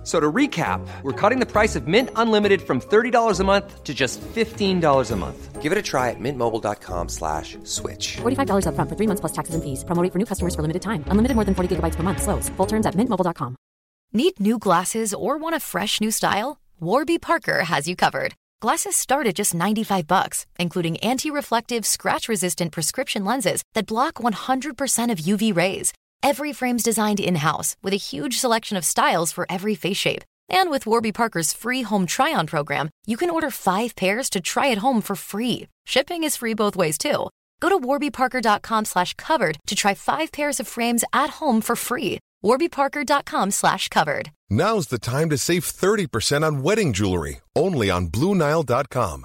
[0.00, 3.84] F- So to recap, we're cutting the price of Mint Unlimited from $30 a month
[3.84, 5.60] to just $15 a month.
[5.62, 8.16] Give it a try at mintmobile.com slash switch.
[8.22, 9.84] $45 upfront for three months plus taxes and fees.
[9.84, 11.04] Promo rate for new customers for limited time.
[11.12, 12.22] Unlimited more than 40 gigabytes per month.
[12.22, 12.48] Slows.
[12.56, 13.54] Full terms at mintmobile.com.
[14.12, 16.58] Need new glasses or want a fresh new style?
[16.80, 18.32] Warby Parker has you covered.
[18.62, 25.18] Glasses start at just 95 bucks, including anti-reflective, scratch-resistant prescription lenses that block 100% of
[25.20, 25.92] UV rays.
[26.22, 30.22] Every frame's designed in-house with a huge selection of styles for every face shape.
[30.50, 34.70] And with Warby Parker's free home try-on program, you can order five pairs to try
[34.70, 35.68] at home for free.
[35.86, 37.28] Shipping is free both ways too.
[37.60, 42.18] Go to warbyparker.com slash covered to try five pairs of frames at home for free.
[42.44, 44.30] warbyparker.com slash covered.
[44.50, 49.24] Now's the time to save 30% on wedding jewelry, only on BlueNile.com.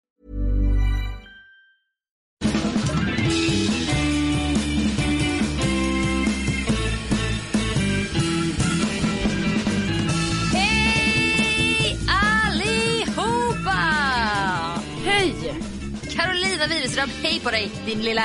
[16.15, 18.23] Carolina Widerström, hej på dig din lilla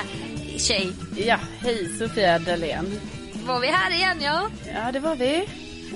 [0.58, 0.92] tjej.
[1.16, 3.00] Ja, hej Sofia Dalén.
[3.46, 4.48] Var vi här igen ja?
[4.74, 5.48] Ja, det var vi.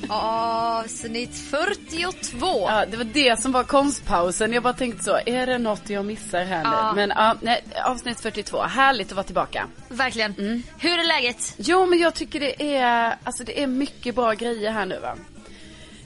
[0.08, 2.46] Avsnitt 42.
[2.46, 4.52] Ja, det var det som var konstpausen.
[4.52, 6.70] Jag bara tänkte så, är det något jag missar här nu?
[6.70, 6.92] Ja.
[6.94, 8.62] Men ja, nej, avsnitt 42.
[8.62, 9.66] Härligt att vara tillbaka.
[9.88, 10.34] Verkligen.
[10.38, 10.62] Mm.
[10.78, 11.54] Hur är läget?
[11.56, 15.16] Jo, men jag tycker det är, alltså det är mycket bra grejer här nu va.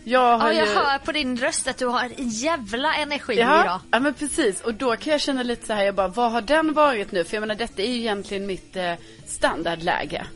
[0.06, 0.74] Jag har Ja, jag ju...
[0.74, 3.80] hör på din röst att du har en jävla energi Ja, idag.
[3.90, 4.60] ja, men precis.
[4.60, 7.24] Och då kan jag känna lite så här, jag bara, vad har den varit nu?
[7.24, 8.92] För jag menar, detta är ju egentligen mitt eh,
[9.26, 10.26] standardläge.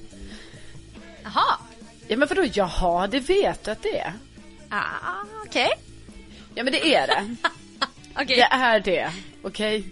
[1.22, 1.58] Jaha.
[2.08, 4.12] Ja, men vadå, jaha, det vet du att det är.
[4.70, 5.70] Ah, okej.
[6.54, 7.34] Ja, men det är det.
[8.22, 8.36] Okej.
[8.36, 9.10] Det är det,
[9.42, 9.84] okej?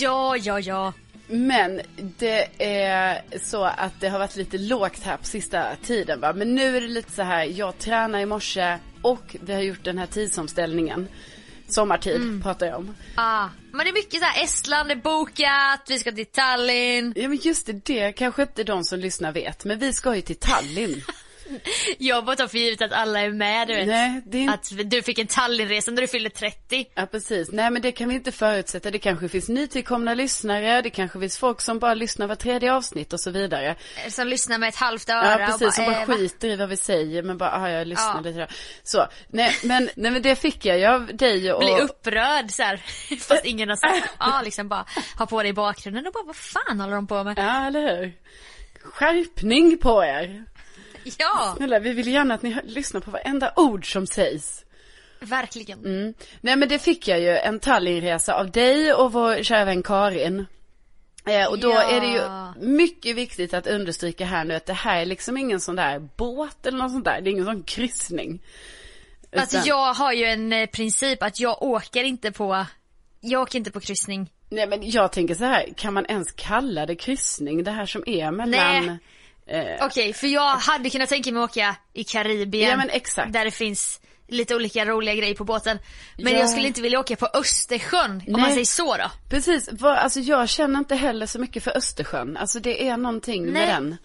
[0.00, 0.92] Ja, ja, ja.
[1.26, 1.80] Men
[2.18, 6.32] det är så att det har varit lite lågt här på sista tiden va.
[6.32, 9.84] Men nu är det lite så här, jag tränar i morse och vi har gjort
[9.84, 11.08] den här tidsomställningen.
[11.68, 12.42] Sommartid Mm.
[12.42, 12.94] pratar jag om.
[13.14, 13.48] Ah.
[13.72, 17.12] Men det är mycket så här, Estland är bokat, vi ska till Tallinn.
[17.16, 19.64] Ja men just det, det kanske inte de som lyssnar vet.
[19.64, 21.02] Men vi ska ju till Tallinn.
[21.98, 23.86] Jag bara tar för givet att alla är med du vet.
[23.86, 24.50] Nej, det är.
[24.54, 26.86] Att du fick en Tallinnresa när du fyllde 30.
[26.94, 28.90] Ja precis, nej men det kan vi inte förutsätta.
[28.90, 33.12] Det kanske finns nytillkomna lyssnare, det kanske finns folk som bara lyssnar var tredje avsnitt
[33.12, 33.76] och så vidare.
[34.08, 36.14] Som lyssnar med ett halvt öra Ja precis, och som bara, bara eh, va?
[36.14, 38.20] skiter i vad vi säger men bara, ah, jag lyssnar Ja.
[38.20, 38.50] lite där.
[38.82, 41.60] Så, nej men, nej men det fick jag ju av dig och...
[41.60, 42.76] Bli upprörd så här,
[43.20, 44.10] fast ingen har sagt.
[44.18, 44.84] Ja, liksom bara
[45.18, 47.38] ha på dig i bakgrunden och bara vad fan håller de på med?
[47.38, 48.12] Ja, eller hur?
[48.82, 50.44] Skärpning på er!
[51.18, 54.64] Ja, Snälla, vi vill gärna att ni lyssnar på varenda ord som sägs.
[55.20, 55.78] verkligen.
[55.84, 56.14] Mm.
[56.40, 60.46] Nej men det fick jag ju, en Tallinnresa av dig och vår kära vän Karin.
[61.26, 61.82] Eh, och då Ja.
[61.82, 62.22] är det ju
[62.66, 66.66] mycket viktigt att understryka här nu att det här är liksom ingen sån där båt
[66.66, 67.20] eller något sånt där.
[67.20, 68.42] Det är ingen sån kryssning.
[69.36, 72.66] Alltså Utan- jag har ju en eh, princip att jag åker inte på,
[73.20, 74.30] jag åker inte på kryssning.
[74.48, 77.64] Nej men jag tänker så här, kan man ens kalla det kryssning?
[77.64, 78.86] Det här som är mellan...
[78.86, 78.98] Nej.
[79.50, 82.70] Eh, Okej, för jag hade kunnat tänka mig att åka i Karibien.
[82.70, 83.32] Ja, men exakt.
[83.32, 85.78] Där det finns lite olika roliga grejer på båten.
[86.18, 86.38] Men Ja.
[86.38, 89.10] jag skulle inte vilja åka på Östersjön, om man säger så då.
[89.30, 92.36] Precis, alltså jag känner inte heller så mycket för Östersjön.
[92.36, 93.52] Alltså det är någonting Nej.
[93.52, 93.96] med den.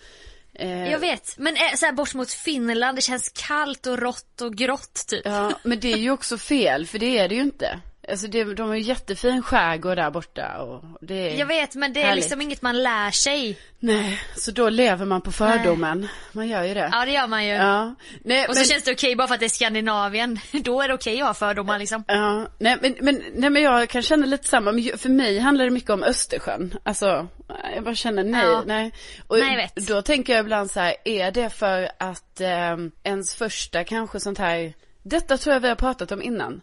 [0.59, 4.41] Eh, Jag vet, men eh, så här bort mot Finland, det känns kallt och rått
[4.41, 5.21] och grått typ.
[5.25, 7.79] Ja, men det är ju också fel, för det är det ju inte.
[8.09, 11.39] Alltså det, de har ju jättefin skärgård där borta och det är...
[11.39, 12.23] Jag vet, men det är Härligt.
[12.23, 13.57] liksom inget man lär sig.
[13.79, 16.07] Nej, så då lever man på fördomen.
[16.31, 16.89] Man gör ju det.
[16.91, 17.53] Ja, det gör man ju.
[17.53, 17.95] Ja.
[18.23, 20.39] Nej, Och så känns det okej bara för att det är Skandinavien.
[20.63, 22.03] Då är det okej att ha fördomar liksom.
[22.07, 25.65] Ja, nej men, men, nej men jag kan känna lite samma, men för mig handlar
[25.65, 26.77] det mycket om Östersjön.
[26.83, 27.27] Alltså,
[27.75, 28.63] jag bara känner nej, Ja.
[28.65, 28.91] nej.
[29.27, 29.87] Och Nej, vet.
[29.87, 34.37] då tänker jag ibland så här, är det för att eh, ens första kanske sånt
[34.37, 34.73] här,
[35.03, 36.61] detta tror jag vi har pratat om innan.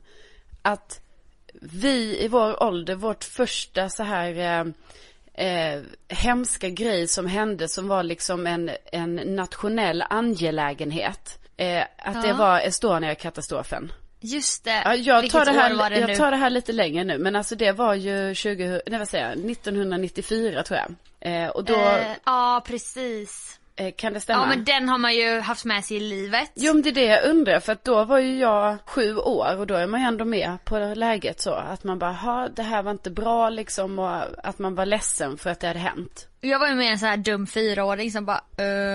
[0.62, 1.01] Att
[1.62, 4.38] vi i vår ålder, vårt första så här
[5.36, 11.38] eh, eh, hemska grej som hände som var liksom en, en nationell angelägenhet.
[11.56, 12.34] Eh, att det Ja.
[12.36, 13.92] var Estonia-katastrofen.
[14.20, 14.82] Just det.
[14.84, 16.16] Ja, jag, Vilket tar det år var här, det jag nu?
[16.16, 19.28] tar det här lite längre nu, men alltså det var ju 20, nej vad säger
[19.28, 20.94] jag, 1994 tror jag.
[21.44, 23.58] Eh, och då, Eh, ja, precis.
[23.76, 24.42] Eh, kan det stämma?
[24.42, 26.50] Ja, men den har man ju haft med sig i livet.
[26.54, 29.56] Jo men det är det jag undrar, för att då var ju jag sju år
[29.58, 31.52] och då är man ju ändå med på läget så.
[31.54, 35.38] Att man bara, ha det här var inte bra liksom och att man var ledsen
[35.38, 36.28] för att det hade hänt.
[36.44, 38.40] Jag var ju med en sån här dum fyraåring som bara,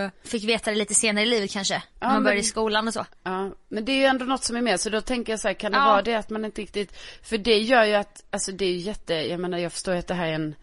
[0.04, 1.84] uh, fick veta det lite senare i livet kanske.
[2.00, 3.06] när man men- började i skolan och så.
[3.24, 5.48] Ja, men det är ju ändå något som är med, så då tänker jag så
[5.48, 5.86] här, kan det Ja.
[5.86, 8.78] vara det att man inte riktigt, för det gör ju att, alltså det är ju
[8.78, 10.56] jätte, jag menar jag förstår ju att det här är en,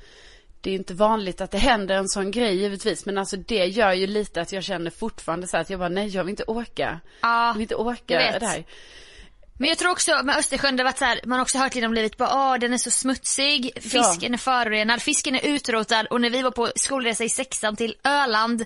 [0.64, 3.92] det är inte vanligt att det händer en sån grej givetvis, men alltså det gör
[3.92, 6.44] ju lite att jag känner fortfarande så här att jag bara, nej jag vill inte
[6.46, 7.00] åka.
[7.20, 8.64] Ja, jag vill inte åka det här.
[9.58, 11.86] Men jag tror också med Östersjön, det varit så här, man har också hört lite
[11.86, 16.20] om livet, bara åh den är så smutsig, fisken är förorenad, fisken är utrotad och
[16.20, 18.64] när vi var på skolresa i sexan till Öland,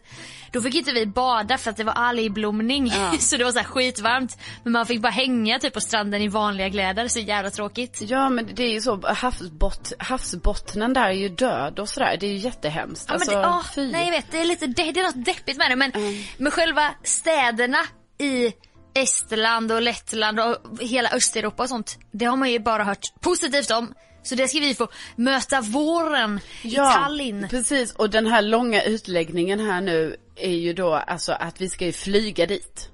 [0.52, 2.93] då fick inte vi bada för att det var algblomning.
[3.19, 4.38] så det var så här skitvarmt.
[4.64, 7.99] Men man fick bara hänga typ på stranden i vanliga kläder, så jävla tråkigt.
[8.00, 12.26] Ja men det är ju så, havsbott, havsbottnen där är ju död och sådär, det
[12.26, 13.05] är ju jättehemskt.
[13.08, 13.93] Ja, alltså, men det, fy.
[13.93, 15.93] nej jag vet, det är lite, det, det är något deppigt med det men
[16.38, 17.79] med själva städerna
[18.19, 18.52] i
[18.99, 21.99] Estland och Lettland och hela Östeuropa och sånt.
[22.12, 23.95] Det har man ju bara hört positivt om.
[24.23, 27.47] Så det ska vi få möta våren i Tallinn.
[27.50, 27.93] precis.
[27.93, 31.93] Och den här långa utläggningen här nu är ju då alltså att vi ska ju
[31.93, 32.89] flyga dit.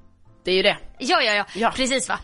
[0.44, 0.76] Det är ju det.
[0.98, 1.72] Ja, ja, ja, Ja.
[1.76, 2.18] precis va.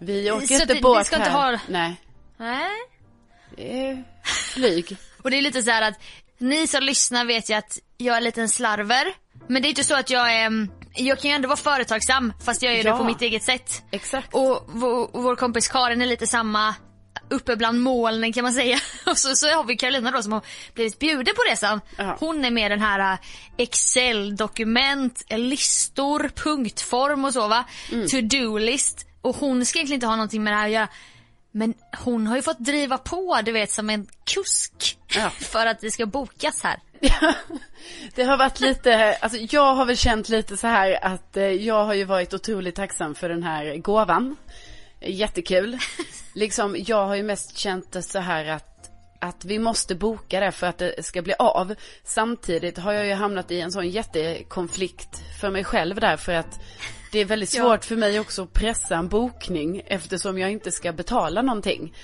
[0.00, 1.22] Vi åker Så inte det- vi båt ska här.
[1.26, 1.94] inte ha- Nej.
[2.36, 2.70] Nej.
[3.56, 4.96] Det är flyg.
[5.22, 5.94] Och det är lite så här att
[6.38, 9.06] ni som lyssnar vet ju att jag är en liten slarver.
[9.48, 12.32] Men det är inte så att jag är, mm, jag kan ju ändå vara företagsam
[12.44, 12.92] fast jag gör Ja.
[12.92, 13.82] det på mitt eget sätt.
[13.90, 14.34] Exakt.
[14.34, 16.74] Och vår, vår kompis Karin är lite samma
[17.30, 18.78] uppe bland molnen kan man säga.
[19.06, 20.42] Och så, så har vi Carolina då som har
[20.74, 21.80] blivit bjuden på resan.
[21.98, 22.16] Ja.
[22.20, 23.18] Hon är med den här äh,
[23.56, 27.64] Excel-dokument, listor, punktform och så va.
[27.92, 28.08] Mm.
[28.08, 29.06] To-do-list.
[29.20, 30.88] Och hon ska egentligen inte ha någonting med det här att göra.
[31.52, 34.98] Men hon har ju fått driva på du vet som en kusk.
[35.14, 35.30] Ja.
[35.40, 36.76] För att det ska bokas här.
[38.14, 41.84] Det har varit lite, alltså jag har väl känt lite så här att eh, jag
[41.84, 44.36] har ju varit otroligt tacksam för den här gåvan.
[45.00, 45.78] Jättekul.
[46.34, 48.90] Liksom, jag har ju mest känt det så här att,
[49.20, 51.74] att vi måste boka det för att det ska bli av.
[52.04, 56.60] Samtidigt har jag ju hamnat i en sån jättekonflikt för mig själv där för att
[57.12, 60.92] det är väldigt svårt för mig också att pressa en bokning eftersom jag inte ska
[60.92, 61.94] betala någonting.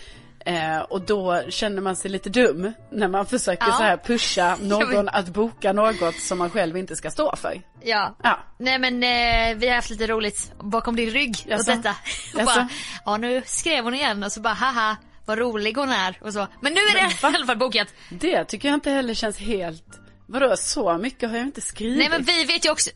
[0.46, 3.72] Eh, och då känner man sig lite dum när man försöker Ja.
[3.76, 7.62] så här pusha någon att boka något som man själv inte ska stå för.
[7.82, 8.16] Ja.
[8.22, 8.38] Ja.
[8.58, 11.70] Nej men eh, vi har haft lite roligt bakom din rygg och Jaså?
[11.70, 11.96] detta.
[12.34, 12.68] Och bara,
[13.04, 14.96] ja nu skrev hon igen och så bara haha
[15.26, 16.46] vad rolig hon är och så.
[16.60, 17.88] Men nu är det i alla fall bokat.
[18.10, 19.84] Det tycker jag inte heller känns helt,
[20.28, 21.98] vadå så mycket har jag inte skrivit.
[21.98, 22.90] Nej men vi vet ju också,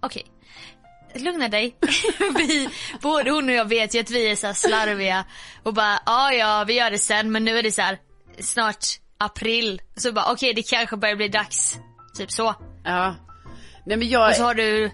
[0.00, 0.26] okej.
[1.14, 1.76] Lugna dig.
[2.36, 2.68] vi,
[3.00, 5.24] både hon och jag vet ju att vi är så slarviga
[5.62, 7.98] och bara ja ja vi gör det sen men nu är det så här
[8.38, 8.86] snart
[9.18, 9.80] april.
[9.96, 11.78] Så bara okej det kanske börjar bli dags.
[12.18, 12.54] Typ så.
[12.84, 13.14] Ja.
[13.86, 14.90] Nej men jag, Och så har du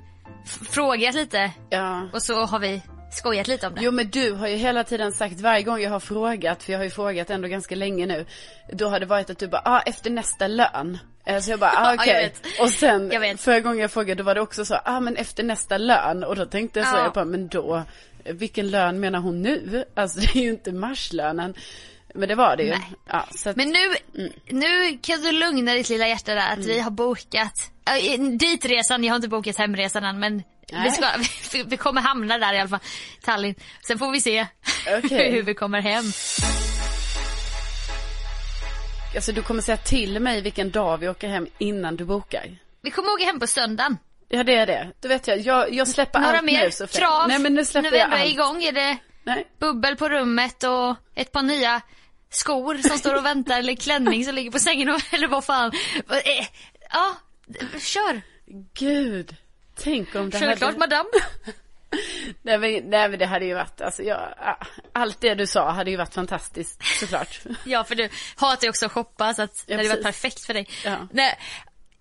[0.70, 2.08] frågat lite ja.
[2.12, 3.80] och så har vi skojat lite om det.
[3.82, 6.78] Jo men du har ju hela tiden sagt varje gång jag har frågat, för jag
[6.78, 8.26] har ju frågat ändå ganska länge nu.
[8.72, 10.98] Då har det varit att du bara, ah efter nästa lön.
[11.26, 12.14] Eh, Så jag bara, ah Ja, okej.
[12.43, 12.61] vet.
[12.61, 15.78] Och sen förra gången jag frågade då var det också så, ah men efter nästa
[15.78, 16.25] lön.
[16.25, 17.02] Och då tänkte jag så, Ja.
[17.02, 17.82] jag bara, men då,
[18.25, 19.84] vilken lön menar hon nu?
[19.96, 21.55] Alltså det är ju inte marslönen.
[22.14, 22.70] Men det var det ju.
[22.70, 22.93] Nej.
[23.08, 24.32] Ja, så att, Men nu, Mm.
[24.50, 27.53] nu kan du lugna ditt lilla hjärta där att vi har bokat
[27.91, 30.43] äh, ditresan, jag har inte bokat hemresan än men
[30.84, 31.06] vi, ska,
[31.53, 32.79] vi, vi kommer hamna där i alla fall,
[33.22, 33.55] Tallinn.
[33.86, 34.46] Sen får vi se
[35.05, 35.31] Okej.
[35.32, 36.05] hur vi kommer hem.
[39.15, 42.56] Alltså du kommer säga till mig vilken dag vi åker hem innan du bokar.
[42.82, 43.98] Vi kommer åka hem på söndagen.
[44.29, 44.93] Ja det är det.
[45.01, 47.29] Då vet jag, jag, jag släpper Några allt mer nu så krav?
[47.29, 48.31] Nej men nu släpper vi jag ändå är allt.
[48.31, 49.46] igång är det Nej.
[49.58, 51.81] bubbel på rummet och ett par nya
[52.31, 55.72] skor som står och väntar eller klänning som ligger på sängen och, eller vad fan.
[56.93, 57.17] Ja,
[57.81, 58.22] kör.
[58.75, 59.36] Gud.
[59.79, 60.79] Tänk om det Självklart hade...
[60.79, 61.08] madame.
[62.43, 64.34] Nej men, nej men det hade ju varit, alltså jag,
[64.93, 67.41] allt det du sa hade ju varit fantastiskt såklart.
[67.65, 70.44] Ja för du hatar ju också att shoppa så att det Ja, hade varit perfekt
[70.46, 70.69] för dig.
[70.84, 71.08] Ja.
[71.12, 71.38] Nej.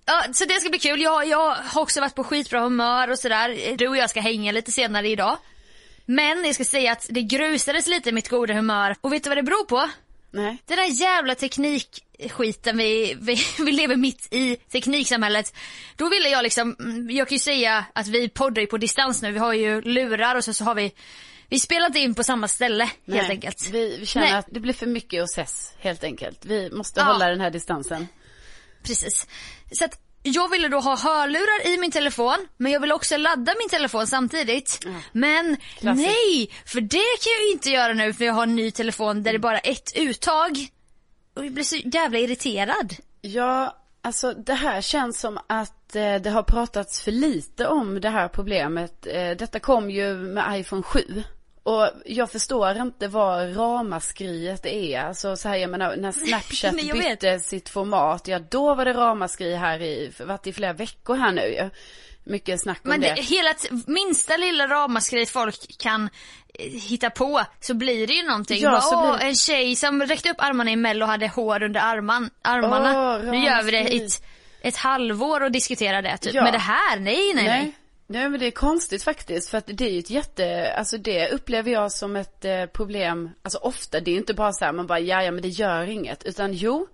[0.06, 1.02] Ja, så det ska bli kul.
[1.02, 3.78] Jag, jag har också varit på skitbra humör och sådär.
[3.78, 5.38] Du och jag ska hänga lite senare idag.
[6.06, 8.96] Men jag ska säga att det grusades lite mitt goda humör.
[9.02, 9.90] Och vet du vad det beror på?
[10.32, 10.58] Nej.
[10.66, 11.36] Den där jävla
[12.20, 15.54] teknikskiten vi, vi, vi lever mitt i, tekniksamhället.
[15.96, 19.22] Då ville jag liksom, mm, jag kan ju säga att vi poddar ju på distans
[19.22, 19.32] nu.
[19.32, 20.92] Vi har ju lurar och så, så har vi,
[21.50, 23.30] vi spelar inte in på samma ställe helt nej.
[23.30, 23.70] enkelt.
[23.72, 24.36] Vi, vi känner Nej.
[24.36, 26.46] att det blir för mycket att ses helt enkelt.
[26.46, 27.04] Vi måste Ja.
[27.06, 28.08] hålla den här distansen.
[28.84, 29.28] Precis.
[29.72, 33.54] Så att jag ville då ha hörlurar i min telefon men jag ville också ladda
[33.60, 34.86] min telefon samtidigt.
[35.12, 36.08] Men Klassiskt.
[36.08, 39.24] nej, för det kan jag ju inte göra nu för jag har en ny telefon
[39.24, 40.68] där det bara är ett uttag.
[41.36, 42.96] Och jag blir så jävla irriterad.
[43.22, 48.10] Ja, alltså det här känns som att eh, det har pratats för lite om det
[48.10, 49.08] här problemet.
[49.08, 51.24] Eh, detta kom ju med iPhone 7.
[51.64, 55.00] Och jag förstår inte vad ramaskriet är.
[55.00, 57.20] Alltså så här, jag menar, när Snapchat Nej, vet.
[57.20, 61.32] bytte sitt format, ja då var det ramaskri här i, varit i flera veckor här
[61.32, 61.70] nu ju.
[62.26, 63.14] Mycket snack om Men det.
[63.16, 63.54] det, hela
[63.88, 66.10] minsta lilla ramaskri folk kan
[66.60, 68.62] eh, hitta på så blir det ju någonting.
[68.62, 71.28] Ja, Bara, så blir Åh, En tjej som räckte upp armarna i mello och hade
[71.28, 73.16] hår under arman, armarna.
[73.16, 74.24] Åh, nu gör vi det i ett,
[74.62, 76.34] ett halvår och diskuterar det typ.
[76.34, 76.44] Ja.
[76.44, 77.46] Men det här, nej nej nej.
[77.64, 77.76] Nej.
[78.08, 81.30] Nej men det är konstigt faktiskt för att det är ju ett jätte, alltså det
[81.30, 84.72] upplever jag som ett eh, problem, alltså ofta, det är ju inte bara så här
[84.72, 86.88] man bara ja ja men det gör inget, utan jo,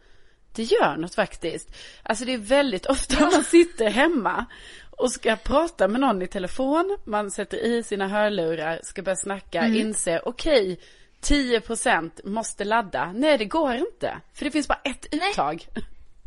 [0.56, 1.76] det gör något faktiskt.
[2.04, 4.46] Alltså det är väldigt ofta man sitter hemma
[4.92, 9.66] och ska prata med någon i telefon, man sätter i sina hörlurar, ska börja snacka,
[9.76, 10.80] inser okej,
[11.22, 13.12] 10% måste ladda.
[13.16, 15.68] Nej det går inte, för det finns bara ett uttag.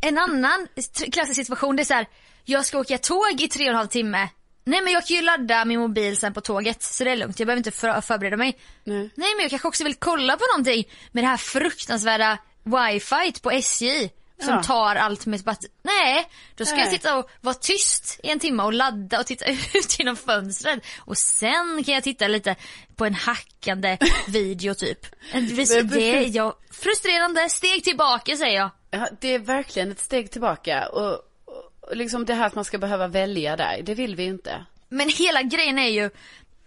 [0.01, 0.67] En annan
[1.11, 2.05] klassisk situation det är så här,
[2.45, 4.29] jag ska åka tåg i tre och en halv timme.
[4.63, 7.39] Nej men jag kan ju ladda min mobil sen på tåget så det är lugnt,
[7.39, 8.57] jag behöver inte för- förbereda mig.
[8.83, 9.09] Nej.
[9.15, 13.51] Nej men jag kanske också vill kolla på någonting med det här fruktansvärda wifi på
[13.51, 14.09] SJ.
[14.41, 14.63] Som Ja.
[14.63, 15.71] tar allt med batteri.
[15.83, 16.93] Nej, då ska jag Nej.
[16.93, 20.79] sitta och vara tyst i en timme och ladda och titta ut genom fönstret.
[20.99, 22.55] Och sen kan jag titta lite
[22.95, 25.05] på en hackande video typ.
[25.31, 28.69] Det, är jag, frustrerande, steg tillbaka säger jag.
[28.91, 31.13] Ja, det är verkligen ett steg tillbaka och,
[31.45, 34.65] och, liksom det här att man ska behöva välja där, det vill vi inte.
[34.89, 36.09] Men hela grejen är ju,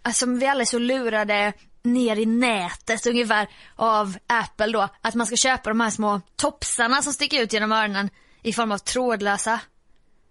[0.02, 4.88] alltså vi alla är så lurade ner i nätet ungefär av Apple då.
[5.02, 8.10] Att man ska köpa de här små topsarna som sticker ut genom öronen
[8.42, 9.60] i form av trådlösa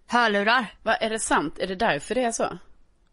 [0.06, 0.74] hörlurar.
[0.82, 1.58] Va, är det sant?
[1.58, 2.58] Är det därför det är så?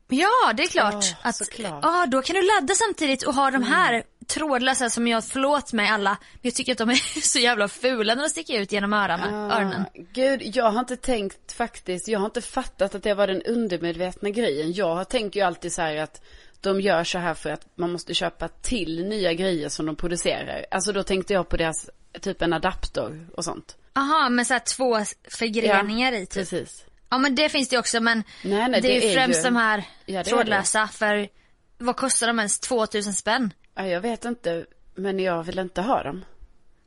[0.08, 0.94] Ja, det är klart.
[0.94, 1.80] Ja, att, såklart.
[1.84, 5.90] ja, då kan du ladda samtidigt och ha de här trådlösa som jag, förlåt mig
[5.90, 8.94] alla, men jag tycker att de är så jävla fula när de sticker ut genom
[8.94, 9.34] öronen.
[9.52, 9.82] öronen.
[9.82, 13.42] Ah, Gud, jag har inte tänkt faktiskt, jag har inte fattat att det var den
[13.42, 14.74] undermedvetna grejen.
[14.74, 16.22] Jag tänkt ju alltid så här att
[16.70, 20.66] de gör så här för att man måste köpa till nya grejer som de producerar.
[20.72, 21.90] Alltså då tänkte jag på deras,
[22.22, 23.78] typ en adapter och sånt.
[23.96, 26.34] Aha, med så här två förgreningar i typ.
[26.34, 26.86] Precis.
[27.10, 29.40] Ja men det finns det också men Nej, nej, det, är det ju är främst
[29.40, 31.28] ju- de här Ja, trådlösa för
[31.78, 32.60] vad kostar de ens?
[32.60, 33.54] 2000 spänn?
[33.76, 36.26] Ja, jag vet inte, men jag vill inte ha dem.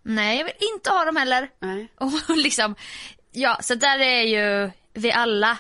[0.03, 1.51] Nej jag vill inte ha dem heller.
[1.61, 1.89] Nej.
[1.97, 2.75] Och liksom,
[3.33, 5.59] ja så där är ju vi alla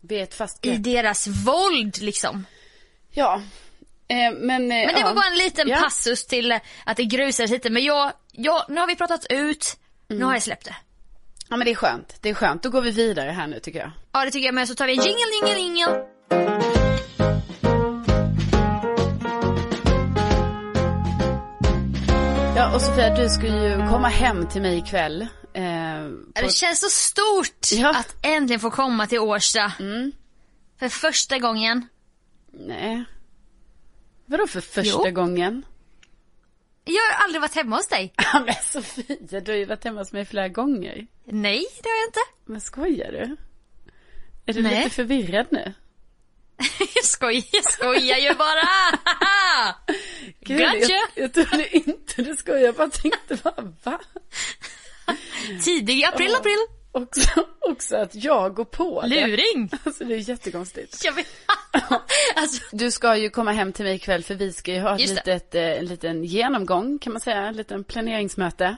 [0.00, 0.82] Vi är ett fast i grepp.
[0.84, 2.46] deras våld liksom.
[3.12, 3.42] Ja.
[4.08, 5.06] Eh, men, eh, Men det ja.
[5.06, 5.76] var bara en liten Ja.
[5.76, 9.76] passus till eh, att det grusades lite men jag, jag, nu har vi pratat ut,
[10.10, 10.18] Mm.
[10.20, 10.76] nu har jag släppt det.
[11.48, 12.62] Ja men det är skönt, det är skönt.
[12.62, 13.90] Då går vi vidare här nu tycker jag.
[14.12, 16.04] Ja det tycker jag med så tar vi en jingle jingle jingle.
[22.56, 25.22] Ja och Sofia, du ska ju komma hem till mig ikväll.
[25.54, 25.62] Eh,
[26.34, 26.40] på...
[26.42, 27.90] Det känns så stort Ja.
[27.90, 29.72] att äntligen få komma till Årsta.
[29.80, 30.12] Mm.
[30.78, 31.88] För första gången.
[32.52, 33.04] Nej.
[34.26, 35.10] Vadå för första Jo.
[35.14, 35.64] gången?
[36.84, 38.12] Jag har aldrig varit hemma hos dig.
[38.44, 41.06] Men Sofia, du har ju varit hemma hos mig flera gånger.
[41.24, 42.20] Nej, det har jag inte.
[42.44, 43.36] Men skojar du?
[44.46, 44.76] Är du Nej.
[44.84, 45.72] lite förvirrad nu?
[46.94, 48.68] Jag skojar, jag skojar ju bara.
[50.40, 50.92] Gud, Gotcha.
[50.92, 54.00] jag, jag trodde inte du skojade, jag bara tänkte bara va?
[55.64, 56.58] Tidig april, april.
[56.92, 59.26] Också, också att jag går på det.
[59.26, 59.70] Luring.
[59.84, 61.04] Alltså det är jättekonstigt.
[61.04, 61.26] Jag vet.
[62.36, 65.00] alltså, Du ska ju komma hem till mig ikväll för vi ska ju ha ett
[65.00, 68.76] Just litet, eh, en liten genomgång kan man säga, en liten planeringsmöte.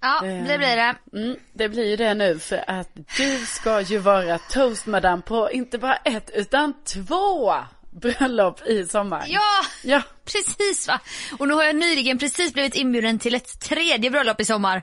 [0.00, 0.94] ja, det blir det.
[1.18, 5.78] Mm, det blir ju det nu för att du ska ju vara toastmadam på inte
[5.78, 7.54] bara ett utan två
[7.90, 9.24] bröllop i sommar.
[9.28, 11.00] Ja, Ja, precis va.
[11.38, 14.82] Och nu har jag nyligen precis blivit inbjuden till ett tredje bröllop i sommar.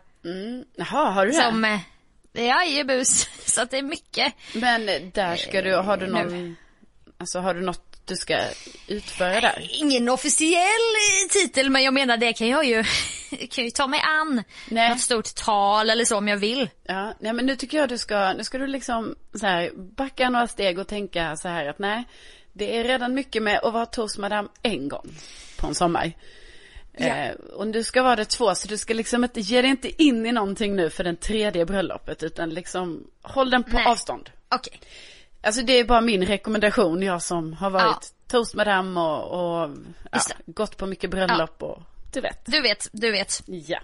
[0.76, 1.38] jaha har du det?
[1.38, 1.80] Som,
[2.34, 3.30] eh, jajebus.
[3.46, 4.34] Så att det är mycket.
[4.54, 6.12] Men eh, där ska du, har du nu.
[6.12, 6.56] någon,
[7.18, 8.38] alltså har du något du ska
[8.88, 9.68] utföra där?
[9.70, 12.84] Ingen officiell eh, titel men jag menar det kan jag ju,
[13.50, 14.44] kan ju ta mig an.
[14.70, 14.90] Nej.
[14.90, 16.70] Något stort tal eller så om jag vill.
[16.84, 20.30] Ja, nej men nu tycker jag du ska, nu ska du liksom så här backa
[20.30, 22.04] några steg och tänka så här att nej,
[22.54, 25.10] det är redan mycket med att vara toastmadam en gång
[25.58, 26.14] på en sommar.
[26.94, 30.04] Eh, och du ska vara det två, så du ska liksom inte, ge dig inte
[30.04, 33.86] in i någonting nu för den tredje bröllopet, utan liksom håll den på Nej.
[33.86, 34.30] avstånd.
[34.50, 34.80] Okej.
[35.42, 38.28] Alltså det är bara min rekommendation, jag som har varit Ja.
[38.28, 39.70] toastmadam och, och
[40.12, 41.82] ja, gått på mycket bröllop och
[42.14, 42.46] du vet.
[42.46, 43.42] Du vet, du vet.
[43.46, 43.80] Ja.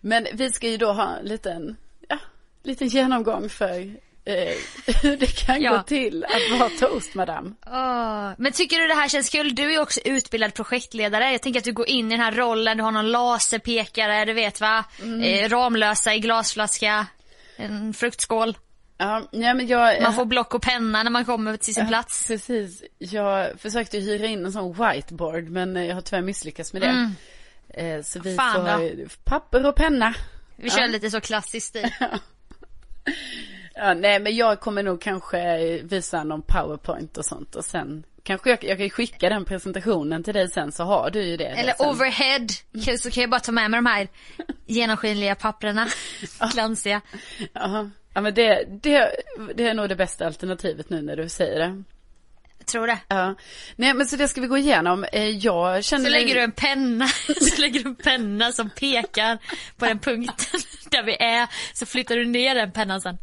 [0.00, 1.76] Men vi ska ju då ha en liten,
[2.08, 2.18] ja,
[2.62, 3.96] liten genomgång för
[5.02, 5.76] hur det kan Ja.
[5.76, 7.56] gå till att vara toastmadam.
[7.66, 9.54] Åh, Men tycker du det här känns kul?
[9.54, 11.32] Du är ju också utbildad projektledare.
[11.32, 14.32] Jag tänker att du går in i den här rollen, du har någon laserpekare, du
[14.32, 14.84] vet va?
[15.02, 15.22] Mm.
[15.22, 17.06] Eh, Ramlösa i glasflaska,
[17.56, 18.56] en fruktskål.
[18.98, 20.02] Ja, nej men jag...
[20.02, 22.26] Man får block och penna när man kommer till sin Ja, plats.
[22.26, 22.82] Precis.
[22.98, 27.12] Jag försökte hyra in en sån whiteboard men eh, jag har tyvärr misslyckats med det.
[27.84, 28.38] Eh, Så vi Mm.
[28.54, 30.14] Fan får papper och penna.
[30.56, 31.90] Vi kör lite så klassiskt stil.
[33.76, 38.50] Ja, nej men jag kommer nog kanske visa någon powerpoint och sånt och sen kanske
[38.50, 41.44] jag, jag kan skicka den presentationen till dig sen så har du ju det.
[41.46, 41.86] Eller sen.
[41.86, 42.46] overhead,
[42.98, 44.08] så kan jag bara ta med mig de här
[44.66, 45.88] genomskinliga papperna.
[46.52, 47.00] Glansiga.
[47.52, 49.10] Ja, ja men det, det,
[49.54, 51.82] det är nog det bästa alternativet nu när du säger det.
[52.58, 52.98] Jag tror det.
[53.08, 53.34] Ja,
[53.76, 55.04] nej men så det ska vi gå igenom.
[55.12, 57.08] Eh, Jag känner Så lägger du en penna,
[57.40, 59.38] så lägger du en penna som pekar
[59.76, 61.48] på den punkten där vi är.
[61.74, 63.18] Så flyttar du ner den pennan sen.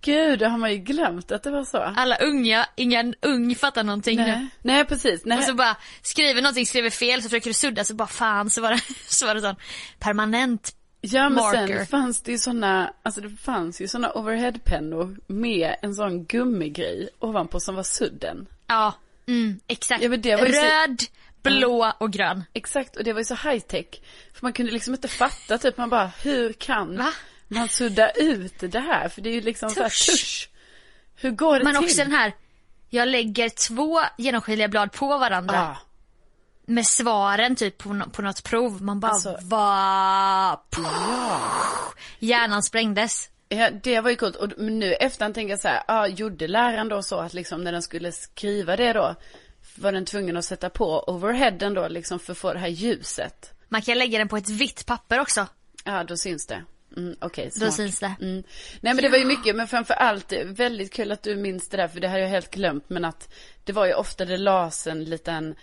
[0.00, 1.78] Gud, det har man ju glömt att det var så.
[1.78, 4.48] Alla unga, ingen ung fattar någonting Nej, nu.
[4.62, 5.24] nej precis.
[5.24, 5.38] Nej.
[5.38, 8.60] Och så bara skriver någonting, skriver fel, så försöker du sudda så bara fan så
[8.60, 9.56] var det, så var det sån
[9.98, 10.74] permanent.
[11.00, 11.76] Ja men marker.
[11.76, 17.08] sen fanns det ju såna, alltså det fanns ju såna overheadpennor med en sån gummigrej
[17.18, 18.46] ovanpå som var sudden.
[18.66, 18.94] Ja,
[19.28, 20.02] mm, exakt.
[20.02, 21.02] Ja, men det var ju så- Röd,
[21.42, 22.44] blå och grön.
[22.52, 23.86] Exakt, och det var ju så high tech.
[24.34, 27.12] För man kunde liksom inte fatta typ, man bara, hur kan Va?
[27.48, 29.08] Man sudda ut det här?
[29.08, 30.06] För det är ju liksom så här Tusch.
[30.06, 30.50] tusch.
[31.16, 31.84] Hur går det Men till?
[31.84, 32.32] också den här,
[32.90, 35.54] jag lägger två genomskinliga blad på varandra.
[35.56, 35.76] Ja,
[36.66, 38.82] Med svaren typ på, på något prov.
[38.82, 40.60] Man bara, Alltså- va?
[42.18, 43.30] Hjärnan sprängdes.
[43.48, 44.36] Ja, det var ju coolt.
[44.36, 47.72] Och nu efterhand tänker jag så här, ja, gjorde läraren då så att liksom när
[47.72, 49.14] den skulle skriva det då,
[49.76, 53.52] var den tvungen att sätta på overheaden då liksom för att få det här ljuset?
[53.68, 55.46] Man kan lägga den på ett vitt papper också.
[55.84, 56.64] Ja, då syns det.
[56.98, 57.74] Mm, Då smart.
[57.74, 58.14] syns det.
[58.20, 58.42] Mm.
[58.80, 61.76] Nej men det var ju mycket, men framför allt väldigt kul att du minns det
[61.76, 64.86] där, för det hade jag helt glömt, men att det var ju ofta det lades
[64.86, 65.54] en liten,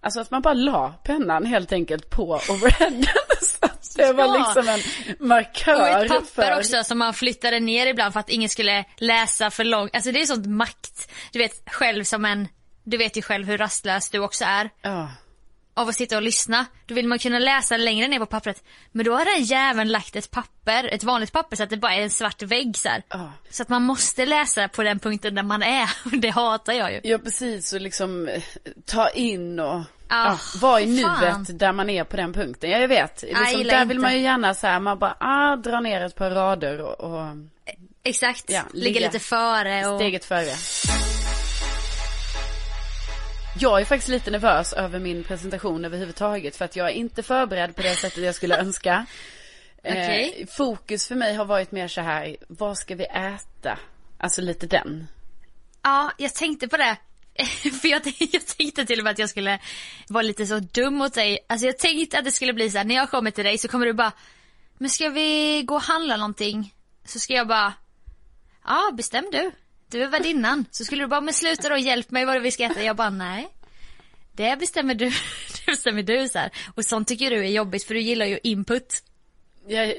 [0.00, 3.04] alltså att man bara la pennan helt enkelt på overheaden.
[3.42, 4.80] Så att det var liksom en
[5.28, 6.58] markör Och ett papper för...
[6.58, 9.94] också som man flyttade ner ibland för att ingen skulle läsa för långt.
[9.94, 11.10] Alltså det är sånt makt.
[11.32, 12.48] Du vet själv som en,
[12.84, 14.70] du vet ju själv hur rastlös du också är.
[14.82, 15.08] Ja.
[15.80, 16.66] Av att sitta och lyssna.
[16.86, 18.64] Då vill man kunna läsa längre ner på pappret.
[18.92, 21.94] Men då har den jäveln lagt ett papper, ett vanligt papper så att det bara
[21.94, 22.88] är en svart vägg så.
[23.08, 23.32] Ja.
[23.50, 25.90] Så att man måste läsa på den punkten där man är.
[26.20, 27.00] Det hatar jag ju.
[27.04, 28.42] Ja precis, och liksom eh,
[28.86, 31.20] ta in och Ah, ja, i fan.
[31.20, 32.70] nuet där man är på den punkten.
[32.70, 34.02] Ja jag vet, liksom, där vill inte.
[34.02, 37.26] man ju gärna så här, man bara ah, dra ner ett par rader och, och
[38.02, 38.44] Exakt.
[38.50, 40.00] Ja, Ligga ligga lite före och...
[40.00, 40.50] steget före.
[43.58, 47.76] Jag är faktiskt lite nervös över min presentation överhuvudtaget för att jag är inte förberedd
[47.76, 49.06] på det sättet jag skulle önska.
[49.78, 50.34] Okej.
[50.38, 53.78] Eh, fokus för mig har varit mer så här, vad ska vi äta?
[54.18, 55.06] Alltså lite den.
[55.82, 56.96] Ja, jag tänkte på det.
[57.80, 59.58] För jag, jag tänkte till och med att jag skulle
[60.08, 61.38] vara lite så dum mot dig.
[61.48, 63.68] Alltså jag tänkte att det skulle bli så här, när jag kommer till dig så
[63.68, 64.12] kommer du bara,
[64.78, 66.74] men ska vi gå och handla någonting?
[67.04, 67.72] Så ska jag bara,
[68.64, 69.50] ja bestäm du.
[69.90, 70.64] Du är värdinnan.
[70.70, 72.82] Så skulle du bara, men sluta då, hjälp mig vad vi ska äta.
[72.82, 73.48] Jag bara, nej.
[74.32, 75.10] Det bestämmer du.
[75.66, 76.50] Det bestämmer du så här.
[76.74, 79.02] Och sånt tycker du är jobbigt för du gillar ju input.
[79.66, 79.94] Jag,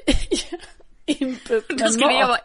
[1.05, 2.19] input Då med skulle mat.
[2.19, 2.39] jag vara...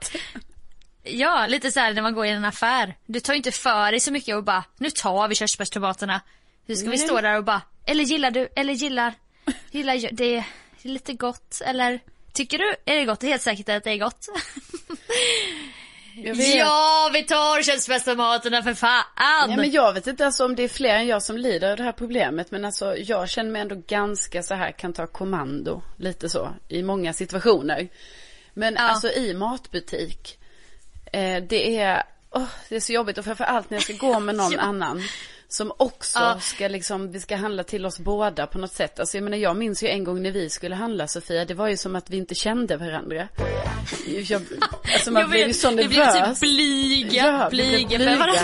[1.02, 2.96] Ja, lite så här när man går i en affär.
[3.06, 6.20] Du tar ju inte för dig så mycket och bara, nu tar vi körsbärstomaterna.
[6.66, 7.06] Hur ska vi Nej.
[7.06, 9.14] stå där och bara, eller gillar du, eller gillar,
[9.70, 10.44] gillar jag, det är
[10.82, 12.00] lite gott, eller
[12.32, 13.20] tycker du, är det gott?
[13.20, 14.28] Det helt säkert att det är gott.
[16.56, 19.04] Ja, vi tar körsbärstomaterna för fan!
[19.16, 21.76] Ja, men jag vet inte alltså om det är fler än jag som lider av
[21.76, 22.50] det här problemet.
[22.50, 25.82] Men alltså jag känner mig ändå ganska så här, kan ta kommando.
[25.96, 27.88] Lite så, i många situationer.
[28.54, 30.38] Men alltså i matbutik.
[31.12, 33.18] Eh, det är, åh, det är så jobbigt.
[33.18, 35.02] Och framförallt när jag ska gå med någon annan.
[35.48, 36.40] Som också Ja.
[36.40, 39.00] ska liksom, vi ska handla till oss båda på något sätt.
[39.00, 41.44] Alltså jag menar jag minns ju en gång när vi skulle handla Sofia.
[41.44, 43.28] Det var ju som att vi inte kände varandra.
[44.06, 44.42] Jag,
[44.94, 46.40] alltså man jag blev ju så vi blev nervös.
[46.40, 48.16] typ blyga, Ja, blyga blyga.
[48.16, 48.40] varandra.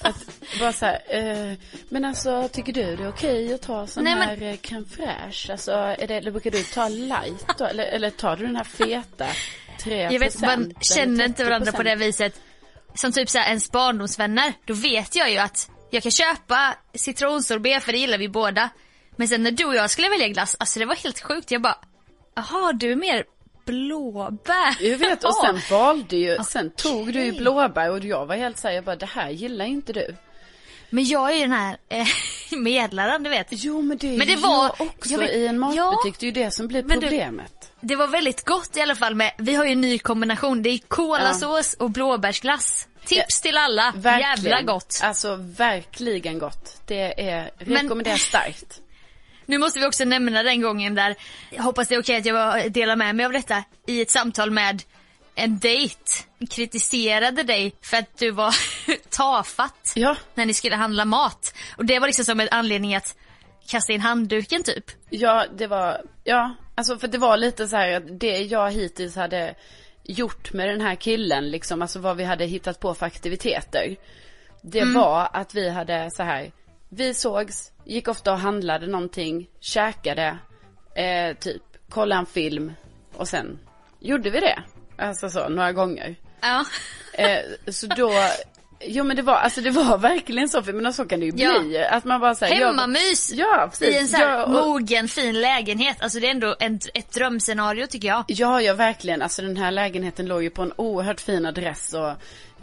[0.00, 0.16] Att
[0.60, 4.14] bara så här, eh, men alltså tycker du det är okej att ta sån Nej,
[4.14, 5.50] men- här eh, crème fraîche?
[5.52, 7.64] Alltså, är det, eller brukar du ta light då?
[7.64, 9.26] Eller, eller tar du den här feta
[9.82, 12.40] 3 Jag vet, man känner inte varandra på det viset.
[12.94, 14.52] Som typ såhär ens barndomsvänner.
[14.64, 18.68] Då vet jag ju att jag kan köpa citronsorbet för det gillar vi båda.
[19.16, 21.50] Men sen när du och jag skulle välja glass, alltså det var helt sjukt.
[21.50, 21.78] Jag bara,
[22.34, 23.24] jaha du är mer
[23.66, 24.76] blåbär.
[24.80, 28.58] Jag vet, och sen valde ju, sen tog du ju blåbär och jag var helt
[28.58, 30.16] såhär, jag bara det här gillar inte du.
[30.90, 32.06] Men jag är ju den här eh,
[32.58, 33.46] medlaren du vet.
[33.50, 36.12] Jo men det är Men det var- jag också jag vet- i en matbutik, Ja,
[36.20, 37.55] det är ju det som blir problemet.
[37.80, 40.70] Det var väldigt gott i alla fall med, vi har ju en ny kombination, det
[40.70, 42.88] är kolasås och blåbärsglass.
[43.04, 45.00] Tips till alla, jävla gott.
[45.02, 46.80] Alltså verkligen gott.
[46.86, 48.80] Det är rekommenderas starkt.
[49.48, 51.14] Nu måste vi också nämna den gången där,
[51.50, 54.50] jag hoppas det är okej att jag delar med mig av detta, i ett samtal
[54.50, 54.82] med
[55.34, 56.00] en dejt
[56.50, 58.54] kritiserade dig för att du var
[59.10, 60.16] tafatt Ja.
[60.34, 61.54] när ni skulle handla mat.
[61.76, 63.16] Och det var liksom som en anledning att
[63.68, 64.84] kasta in handduken typ.
[65.10, 69.16] Ja, det var, ja, alltså för det var lite så här att det jag hittills
[69.16, 69.54] hade
[70.02, 73.96] gjort med den här killen, liksom, alltså vad vi hade hittat på för aktiviteter.
[74.62, 76.52] Det var att vi hade så här,
[76.88, 80.38] vi sågs, gick ofta och handlade någonting, käkade,
[80.94, 82.72] eh, typ, kollade en film
[83.14, 83.58] och sen
[84.00, 84.62] gjorde vi det.
[84.98, 86.16] Alltså så, några gånger.
[86.40, 86.64] Ja.
[87.14, 88.12] Eh, så då,
[88.80, 91.32] jo men det var, alltså det var verkligen så, för men så kan det ju
[91.36, 91.58] Ja.
[91.60, 91.84] bli.
[91.84, 93.88] Att man bara säger Hemmamys Ja, precis.
[93.88, 95.96] i en så här Ja, och- mogen fin lägenhet.
[96.00, 98.24] Alltså det är ändå en, ett drömscenario tycker jag.
[98.28, 99.22] Ja, ja verkligen.
[99.22, 102.12] Alltså den här lägenheten låg ju på en oerhört fin adress och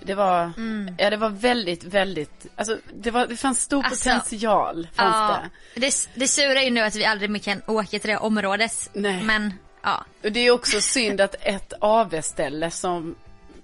[0.06, 0.52] det var,
[0.97, 5.39] ja det var väldigt, väldigt, alltså det var, det fanns stor Alltså, potential, fanns Ja,
[5.76, 5.80] det.
[5.82, 8.89] det, det sura är ju nu att vi aldrig mer kan åka till det området.
[8.93, 9.23] Nej.
[9.23, 10.06] Men ja.
[10.23, 13.15] Och det är också synd att ett AV-ställe som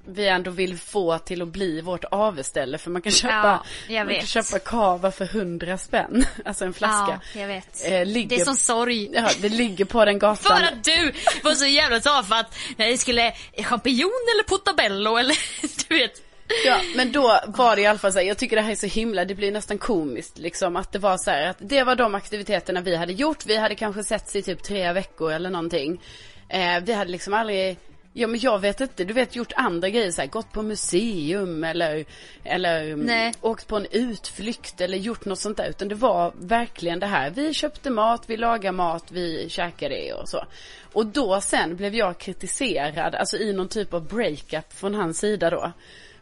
[0.09, 4.15] vi ändå vill få till att bli vårt AV-ställe för man kan köpa, Ja, man
[4.15, 7.19] kan köpa kava för hundra spänn, alltså en flaska.
[7.33, 7.91] Ja, jag vet.
[7.91, 9.09] Eh, ligger, Det är som sorg.
[9.13, 10.57] Ja, det ligger på den gatan.
[10.57, 11.11] För att du
[11.43, 15.37] var så jävla tafatt när det skulle champinjon eller portabello eller
[15.89, 16.21] du vet.
[16.65, 18.75] Ja, men då var det i alla fall så här, jag tycker det här är
[18.75, 21.95] så himla, det blir nästan komiskt liksom att det var så här att det var
[21.95, 26.01] de aktiviteterna vi hade gjort, vi hade kanske setts i typ tre veckor eller någonting.
[26.49, 27.77] Eh, vi hade liksom aldrig,
[28.19, 31.63] ja men jag vet inte, du vet gjort andra grejer så här, gått på museum
[31.63, 32.05] eller,
[32.43, 33.33] eller mm, Nej.
[33.41, 37.29] åkt på en utflykt eller gjort något sånt där, utan det var verkligen det här,
[37.29, 40.45] vi köpte mat, vi lagade mat, vi käkade det och så.
[40.93, 45.49] Och då sen blev jag kritiserad, alltså i någon typ av breakup från hans sida
[45.49, 45.71] då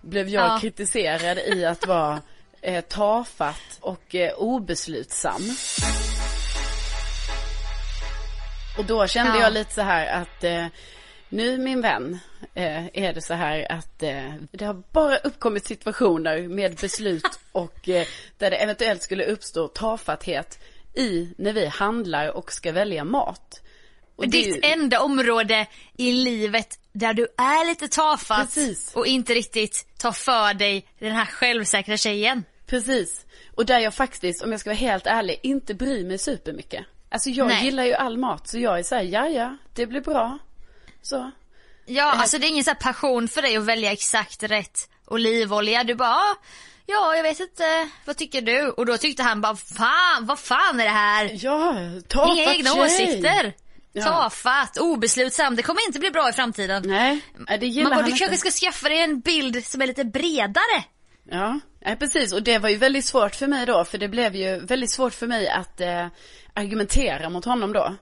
[0.02, 0.60] blev jag Ja.
[0.62, 2.22] kritiserad i att vara
[2.62, 5.42] eh, tafatt och eh, obeslutsam.
[8.78, 9.44] Och då kände Ja.
[9.44, 10.66] jag lite så här att eh,
[11.30, 12.20] nu min vän
[12.54, 17.90] eh, är det så här att eh, det har bara uppkommit situationer med beslut och
[17.90, 18.06] eh,
[18.38, 20.60] där det eventuellt skulle uppstå tafatthet
[20.94, 23.62] i när vi handlar och ska välja mat.
[24.16, 28.96] Och Ditt ju- enda område i livet där du är lite tafatt Precis.
[28.96, 32.44] och inte riktigt tar för dig den här självsäkra tjejen.
[32.66, 33.26] Precis.
[33.56, 36.86] Och där jag faktiskt, om jag ska vara helt ärlig, inte bryr mig supermycket.
[37.10, 37.66] Alltså jag Nej.
[37.66, 40.40] gillar ju all mat, så jag är såhär, ja ja, det blir bra.
[41.10, 41.32] Så.
[41.86, 45.84] Ja, alltså det är ingen så här passion för dig att välja exakt rätt olivolja.
[45.84, 46.36] Du bara, "Ah,
[46.86, 48.70] ja jag vet inte, vad tycker du?
[48.70, 51.32] Och då tyckte han bara, fan, vad fan är det här?
[51.34, 51.76] Ja,
[52.08, 52.82] tafatt Inga egna tjej.
[52.84, 53.54] åsikter.
[53.94, 54.04] Ja.
[54.06, 56.84] Tafatt, obeslutsam, det kommer inte bli bra i framtiden.
[56.86, 57.20] Nej,
[57.60, 58.20] det gillar Man bara, han du inte.
[58.26, 60.84] kanske ska skaffa dig en bild som är lite bredare.
[61.32, 62.34] Ja, nej, precis.
[62.34, 65.14] Och det var ju väldigt svårt för mig då, för det blev ju väldigt svårt
[65.14, 66.08] för mig att eh,
[66.54, 67.96] argumentera mot honom då.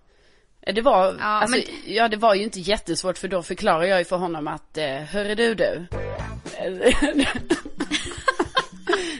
[0.65, 3.84] Eh, Det var, Ja, alltså, men- ja det var ju inte jättesvårt för då förklarar
[3.84, 5.88] jag ju för honom att, eh, hörru du du.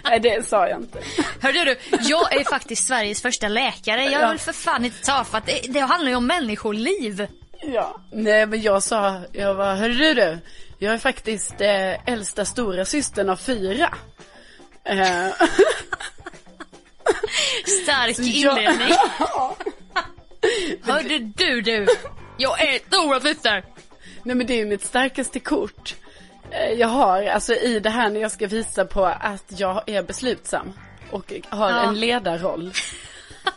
[0.04, 1.00] Nej det sa jag inte.
[1.42, 4.04] Hörde du, jag är faktiskt Sveriges första läkare.
[4.04, 4.28] Jag är Ja.
[4.28, 5.46] väl för fan inte tafatt.
[5.46, 7.28] Det, det handlar ju om människoliv.
[7.62, 8.02] Ja.
[8.12, 10.38] Nej men jag sa, jag var, hörru du du.
[10.80, 13.94] Jag är faktiskt eh, äldsta stora systern av fyra.
[14.84, 15.28] Eh,
[17.84, 18.90] Stark jag- inledning.
[20.84, 21.88] Hörde du du,
[22.38, 23.64] jag är stora syster.
[24.24, 25.96] Nej men det är ju mitt starkaste kort.
[26.52, 30.04] Eh, Jag har, alltså i det här när jag ska visa på att jag är
[30.04, 30.74] beslutsam.
[31.12, 31.84] Och har Ja.
[31.90, 32.72] en ledarroll.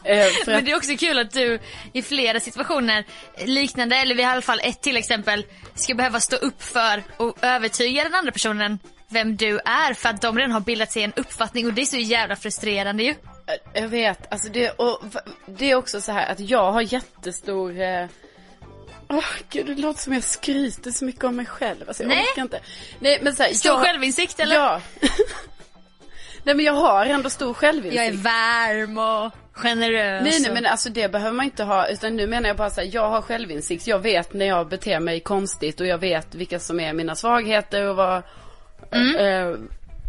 [0.05, 1.59] Eh, Men det är också kul att du
[1.92, 3.05] i flera situationer
[3.44, 7.03] liknande, eller vi har i alla fall ett till exempel, ska behöva stå upp för
[7.16, 11.03] och övertyga den andra personen vem du är för att de redan har bildat sig
[11.03, 13.14] en uppfattning och det är så jävla frustrerande ju.
[13.72, 15.00] Jag vet, alltså det, och,
[15.46, 18.06] det är också så här att jag har jättestor eh,
[19.11, 21.84] Åh gud det låter som jag skryter så mycket om mig själv.
[21.88, 22.26] Alltså jag Nej.
[22.32, 22.61] orkar inte.
[22.98, 24.56] Nej men så här, Stor jag, självinsikt eller?
[24.56, 24.80] Ja.
[26.42, 28.02] Nej men jag har ändå stor Jag självinsikt.
[28.02, 30.22] är varm och generös.
[30.22, 32.80] Nej nej men alltså det behöver man inte ha utan nu menar jag bara så
[32.80, 33.87] här, jag har självinsikt.
[33.87, 37.88] Jag vet när jag beter mig konstigt och jag vet vilka som är mina svagheter
[37.88, 38.16] och vad
[39.18, 39.54] eh,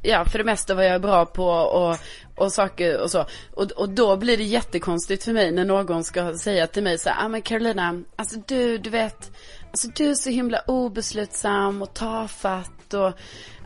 [0.04, 1.98] Ja för det mesta vad jag är bra på och,
[2.40, 3.26] och saker och så.
[3.54, 7.10] Och, och då blir det jättekonstigt för mig när någon ska säga till mig så
[7.10, 9.32] här, ah men Carolina, alltså du, du vet,
[9.72, 13.12] alltså du är så himla obeslutsam och tafatt och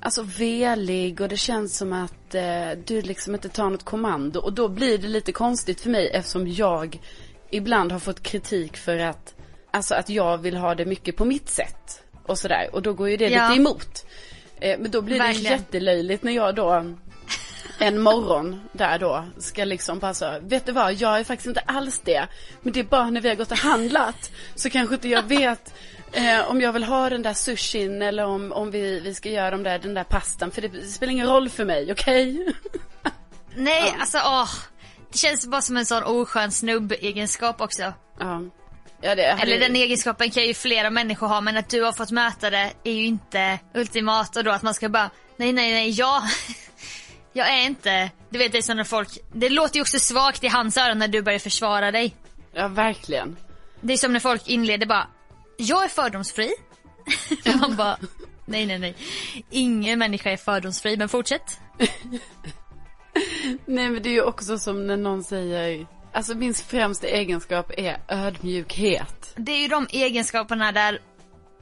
[0.01, 4.39] alltså velig och det känns som att eh, du liksom inte tar något kommando.
[4.39, 6.99] Och då blir det lite konstigt för mig eftersom jag
[7.49, 9.35] ibland har fått kritik för att
[9.71, 12.03] alltså att jag vill ha det mycket på mitt sätt.
[12.25, 12.69] Och sådär.
[12.73, 13.47] Och då går ju det Ja.
[13.49, 14.05] lite emot.
[14.59, 15.51] Eh, men då blir det Verkligen.
[15.51, 16.93] jättelöjligt när jag då
[17.79, 21.59] en morgon där då ska liksom bara så, vet du vad, jag är faktiskt inte
[21.59, 22.27] alls det.
[22.61, 25.73] Men det är bara när vi har gått och handlat så kanske inte jag vet
[26.11, 29.51] eh, om jag vill ha den där sushin eller om, om vi, vi ska göra
[29.51, 30.51] de där, den där pastan.
[30.51, 32.53] För det, spelar ingen roll för mig, okej?
[33.55, 34.49] Nej, alltså åh.
[35.11, 37.93] Det känns bara som en sån oskön snubb-egenskap också.
[38.19, 38.41] ja.
[39.01, 42.11] ja, det Eller den egenskapen kan ju flera människor ha men att du har fått
[42.11, 45.89] möta det är ju inte ultimat och då att man ska bara nej nej nej
[45.89, 46.23] jag
[47.33, 50.43] jag är inte, du vet det är som när folk, det låter ju också svagt
[50.43, 52.15] i hans öron när du börjar försvara dig.
[52.53, 53.37] Ja, verkligen.
[53.81, 55.07] Det är som när folk inleder bara,
[55.57, 56.51] jag är fördomsfri.
[57.59, 57.97] man bara,
[58.45, 58.95] nej nej nej.
[59.49, 61.59] Ingen människa är fördomsfri men fortsätt.
[63.65, 67.97] Nej men det är ju också som när någon säger, alltså min främsta egenskap är
[68.07, 69.33] ödmjukhet.
[69.35, 70.99] Det är ju de egenskaperna där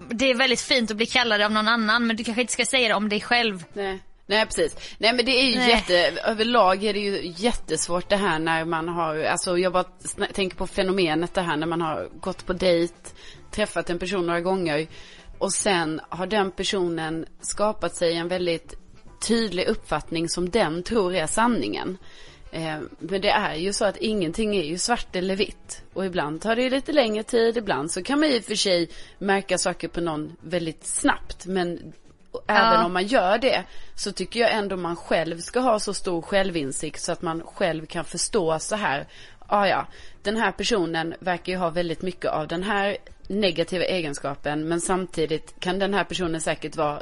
[0.10, 2.65] det är väldigt fint att bli kallad av någon annan men du kanske inte ska
[2.65, 3.63] säga det om dig själv.
[3.73, 3.99] Nej.
[4.32, 4.76] Nej precis.
[4.98, 5.70] Nej men det är ju Nej.
[5.70, 9.86] jätte, överlag är det ju jättesvårt det här när man har, alltså jag bara
[10.34, 12.94] tänker på fenomenet det här när man har gått på dejt,
[13.52, 14.88] träffat en person några gånger
[15.38, 18.76] och sen har den personen skapat sig en väldigt
[19.28, 21.98] tydlig uppfattning som den tror är sanningen.
[22.52, 25.84] Eh, men det är ju så att ingenting är ju svart eller vitt.
[25.94, 28.56] Och ibland tar det ju lite längre tid, ibland så kan man i och för
[28.56, 28.89] sig
[29.20, 31.46] märka saker på någon väldigt snabbt.
[31.46, 31.94] Men
[32.48, 33.63] även om man gör det
[33.96, 37.86] så tycker jag ändå man själv ska ha så stor självinsikt så att man själv
[37.86, 39.08] kan förstå så här.
[39.48, 39.88] Ah, ja,
[40.24, 45.54] den här personen verkar ju ha väldigt mycket av den här negativa egenskapen men samtidigt
[45.60, 47.02] kan den här personen säkert vara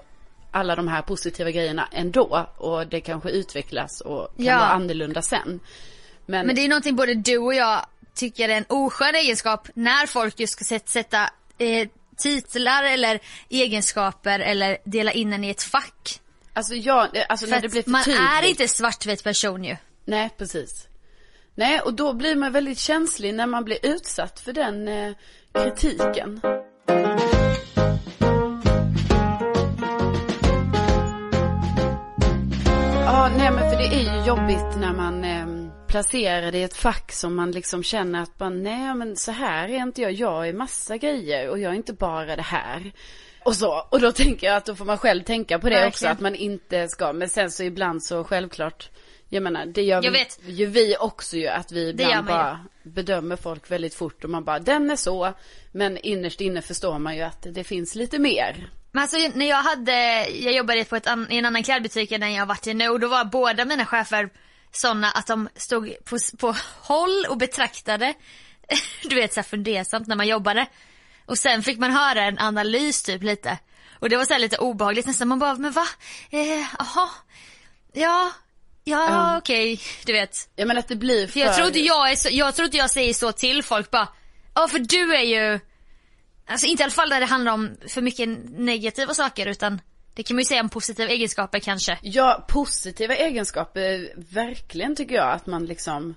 [0.52, 4.56] alla de här positiva grejerna ändå och det kanske utvecklas och kan Ja.
[4.58, 5.60] vara annorlunda sen.
[6.26, 10.08] Men, Men det är någonting både du och jag tycker är en oskön egenskap när
[10.08, 11.88] folk just ska sätt- sätta eh,
[12.19, 16.19] titlar eller egenskaper eller dela in en i ett fack.
[16.53, 18.21] alltså jag, alltså För när det blir för man tydligt.
[18.21, 19.75] är inte svartvit person ju.
[20.05, 20.86] Nej, precis.
[21.55, 25.13] Nej, och då blir man väldigt känslig när man blir utsatt för den eh,
[25.53, 26.41] kritiken.
[33.05, 35.23] Ja, nej men för det är ju jobbigt när man
[35.89, 39.69] placerar det i ett fack som man liksom känner att man, nej men så här
[39.69, 42.91] är inte jag, jag är massa grejer och jag är inte bara det här.
[43.43, 46.06] Och så, och då tänker jag att då får man själv tänka på det också,
[46.06, 46.13] Verkligen.
[46.13, 48.89] att man inte ska, men sen så ibland så självklart,
[49.30, 50.39] jag menar det gör Jag vet.
[50.45, 54.60] ju vi också ju, att vi ibland bara bedömer folk väldigt fort och man bara,
[54.60, 55.34] den är så,
[55.71, 58.69] men innerst inne förstår man ju att det finns lite mer.
[58.91, 62.34] Men alltså när jag hade, jag jobbade på ett i en annan klädbutik än den
[62.34, 64.30] jag varit i nu och då var båda mina chefer
[64.71, 68.13] sådana att de stod på, på håll och betraktade,
[69.03, 70.67] du vet såhär fundersamt när man jobbade.
[71.25, 73.58] Och sen fick man höra en analys typ lite.
[73.99, 75.88] Och det var så här lite obehagligt nästan, man bara, men va?
[76.29, 76.39] Eh,
[76.79, 77.10] Jaha,
[77.93, 78.32] ja,
[78.84, 79.38] ja, Ja.
[79.38, 80.49] okej, du vet.
[80.55, 81.34] Jag menar att det blir för...
[81.34, 83.91] För jag tror inte jag är så, jag tror inte jag säger så till folk
[83.91, 84.08] bara,
[84.55, 85.60] ja för du är ju,
[86.47, 89.82] alltså inte i alla fall där det handlar om för mycket negativa saker utan
[90.13, 91.98] det kan man ju säga om positiva egenskaper kanske.
[92.02, 96.15] Ja, positiva egenskaper, verkligen tycker jag att man liksom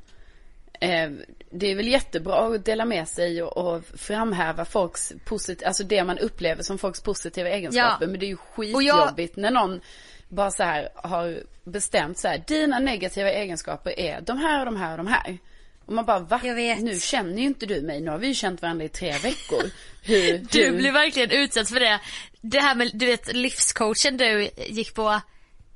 [0.81, 1.11] eh,
[1.51, 6.05] Det är väl jättebra att dela med sig och, och framhäva folks positiva, alltså det
[6.05, 7.97] man upplever som folks positiva egenskaper.
[8.07, 8.11] Ja.
[8.11, 9.81] Men det är ju Och jag- skitjobbigt när någon
[10.29, 14.77] bara så här har bestämt så här, dina negativa egenskaper är de här och de
[14.77, 15.39] här och de här.
[15.87, 16.41] Och man bara, va?
[16.79, 19.63] Nu känner ju inte du mig, nu har vi ju känt varandra i tre veckor.
[20.03, 22.01] Hur, Du hur- blir verkligen utsatt för det.
[22.41, 25.21] Det här med, du vet livscoachen du gick på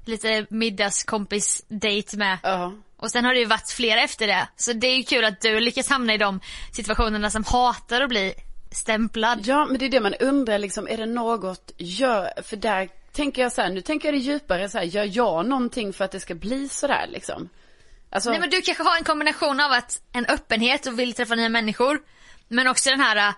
[0.07, 2.38] lite middagskompis date med.
[2.42, 2.73] Ja.
[2.97, 4.49] Och sen har det ju varit flera efter det.
[4.57, 6.40] Så det är ju kul att du lyckas hamna i de
[6.73, 8.35] situationerna som hatar att bli
[8.71, 9.40] stämplad.
[9.47, 13.42] Ja, men det är det man undrar liksom, är det något, gör, för där tänker
[13.42, 16.11] jag så här, nu tänker jag det djupare så här, gör jag någonting för att
[16.12, 17.49] det ska bli så där liksom?
[18.11, 21.35] Alltså, Nej men du kanske har en kombination av att en öppenhet och vill träffa
[21.35, 22.01] nya människor.
[22.49, 23.35] Men också den här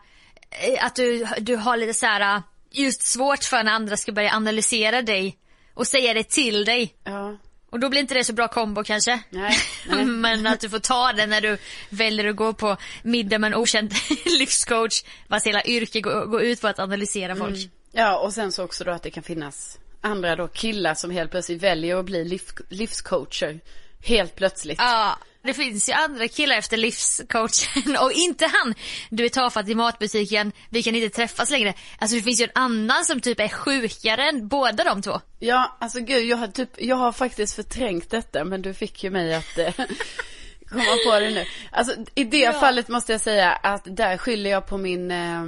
[0.50, 4.12] eh, att du, du har lite så här eh, just svårt för när andra ska
[4.12, 5.38] börja analysera dig
[5.74, 6.94] och säga det till dig.
[7.04, 7.36] ja,
[7.70, 9.20] Och då blir inte det så bra kombo kanske.
[9.30, 10.04] Nej, nej.
[10.04, 11.58] men att du får ta det när du
[11.90, 13.94] väljer att gå på middag med en okänd
[14.38, 17.56] livscoach vars hela yrke går, går ut på att analysera folk.
[17.56, 17.70] Mm.
[17.92, 21.30] ja, och sen så också då att det kan finnas andra då killar som helt
[21.30, 23.60] plötsligt väljer att bli liv, livscoacher.
[24.02, 24.78] Helt plötsligt.
[24.78, 28.74] Ja, det finns ju andra killar efter livscoachen och inte han.
[29.10, 31.74] Du är tafatt i matbutiken, vi kan inte träffas längre.
[31.98, 35.20] Alltså det finns ju en annan som typ är sjukare än båda de två.
[35.38, 39.10] Ja, alltså gud, jag har typ, jag har faktiskt förträngt detta, men du fick ju
[39.10, 39.74] mig att eh,
[40.68, 41.44] komma på det nu.
[41.72, 45.42] Alltså i det fallet måste jag säga att där skyller jag på min, eh,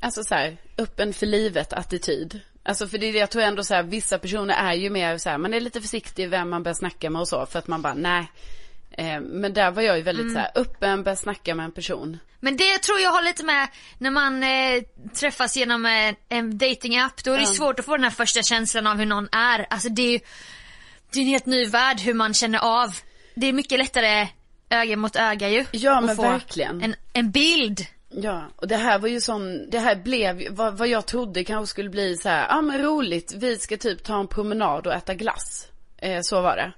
[0.00, 2.40] alltså så här, öppen för livet attityd.
[2.68, 5.18] Alltså för det är det jag tror ändå så här, vissa personer är ju mer
[5.18, 7.68] så här, man är lite försiktig vem man börjar snacka med och så, för att
[7.68, 8.32] man bara, nej.
[8.90, 12.18] Eh, men där var jag ju väldigt så här, öppen, börja snacka med en person.
[12.40, 14.82] Men det tror jag har lite med när man eh,
[15.14, 17.24] träffas genom eh, en datingapp.
[17.24, 19.66] Då är det svårt att få den här första känslan av hur någon är.
[19.70, 20.20] Alltså det är ju
[21.12, 22.96] det är en helt ny värld hur man känner av.
[23.34, 24.28] Det är mycket lättare
[24.70, 25.64] öga mot öga ju.
[25.70, 26.82] Ja, men verkligen.
[26.82, 27.86] En, en bild.
[28.10, 31.44] Ja, och det här var ju sån, det här blev ju- vad, vad jag trodde
[31.44, 34.86] kanske skulle bli så här, ja ah, men roligt, vi ska typ ta en promenad
[34.86, 35.68] och äta glass.
[35.96, 36.72] Eh, så var det.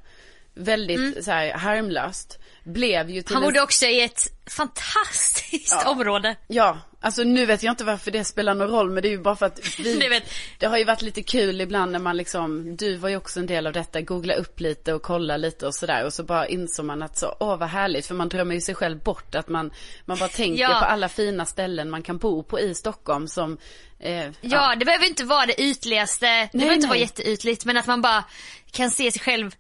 [0.54, 2.38] Väldigt så här harmlöst.
[2.64, 5.90] Blev ju till Han en- bodde också i ett fantastiskt Ja.
[5.90, 6.36] område.
[6.48, 9.18] Ja, alltså nu vet jag inte varför det spelar någon roll men det är ju
[9.18, 10.20] bara för att vi,
[10.58, 13.46] det har ju varit lite kul ibland när man liksom, du var ju också en
[13.46, 16.86] del av detta, googla upp lite och kolla lite och sådär och så bara insåg
[16.86, 19.70] man att så, åh vad härligt för man drömmer ju sig själv bort att man,
[20.04, 20.68] man bara tänker Ja.
[20.68, 23.58] på alla fina ställen man kan bo på i Stockholm som,
[24.00, 26.26] eh, Ja, det behöver inte vara det ytligaste.
[26.26, 26.88] Det behöver inte nej.
[26.88, 28.24] vara jätteytligt men att man bara
[28.70, 29.50] kan se sig själv.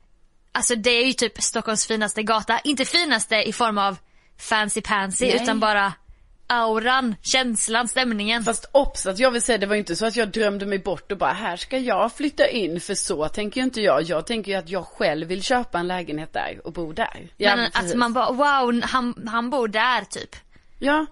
[0.52, 2.58] Alltså det är ju typ Stockholms finaste gata.
[2.64, 3.96] Inte finaste i form av
[4.38, 5.42] fancy pansy Nej.
[5.42, 5.92] utan bara
[6.46, 8.44] auran, känslan, stämningen.
[8.44, 11.12] Fast obs att jag vill säga det var inte så att jag drömde mig bort
[11.12, 14.02] och bara här ska jag flytta in för så tänker ju inte jag.
[14.02, 17.28] Jag tänker ju att jag själv vill köpa en lägenhet där och bo där.
[17.36, 17.94] Ja, men att precis.
[17.94, 20.36] man bara wow, han, han bor där typ.
[20.78, 21.06] Ja.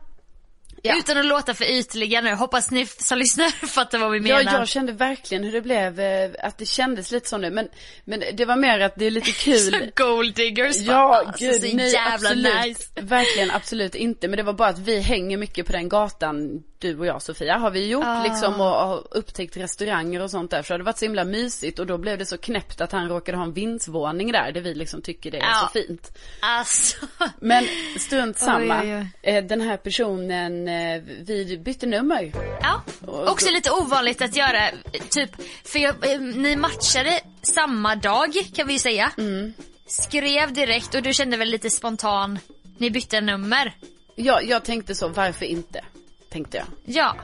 [0.88, 0.98] Ja.
[0.98, 2.35] Utan att låta för ytliga nu.
[2.35, 4.59] Hoppas ni som lyssnar fattar vad vi Ja, menar.
[4.59, 7.51] jag kände verkligen hur det blev, eh, att det kändes lite så nu.
[7.51, 7.68] Men,
[8.05, 9.90] men det var mer att det är lite kul.
[9.96, 12.55] Gold diggers Ja, alltså, gud, så nej, jävla absolut.
[12.66, 12.85] nice.
[13.01, 14.29] Verkligen, absolut inte.
[14.29, 17.56] Men det var bara att vi hänger mycket på den gatan, du och jag Sofia,
[17.58, 18.22] har vi gjort Ah.
[18.24, 20.62] liksom och har upptäckt restauranger och sånt där.
[20.62, 23.08] Så det har varit så himla mysigt och då blev det så knäppt att han
[23.08, 25.70] råkade ha en vindsvåning där, det vi liksom tycker det är Ja.
[25.72, 26.18] så fint.
[26.40, 27.06] Alltså.
[27.40, 27.64] Men
[27.98, 28.82] strunt samma.
[28.82, 32.32] Oj, oj, Eh, Den här personen, eh, vi bytte nummer.
[32.62, 34.70] Ja, också lite ovanligt att göra,
[35.10, 35.30] typ,
[35.64, 39.12] för jag, eh, ni matchade samma dag kan vi ju säga.
[39.18, 39.52] Mm.
[39.86, 42.38] Skrev direkt och du kände väl lite spontan,
[42.78, 43.74] ni bytte nummer.
[44.14, 45.84] Ja, jag tänkte så, varför inte?
[46.28, 46.66] Tänkte jag.
[46.84, 47.16] Ja,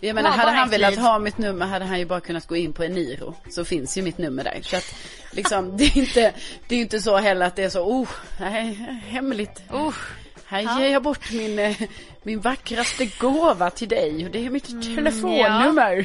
[0.00, 2.56] Jag menar, Ja, hade han velat ha mitt nummer hade han ju bara kunnat gå
[2.56, 3.34] in på Eniro.
[3.50, 4.60] Så finns ju mitt nummer där.
[4.62, 4.94] Så att,
[5.32, 6.32] liksom, det är inte,
[6.68, 8.08] det är inte så heller att det är så, oh,
[8.40, 8.74] nej,
[9.08, 9.62] hemligt.
[9.74, 9.94] uh,
[10.46, 11.76] Här ger jag bort min, eh,
[12.22, 14.24] min vackraste gåva till dig.
[14.24, 16.04] Och det är mitt Mm, telefonnummer.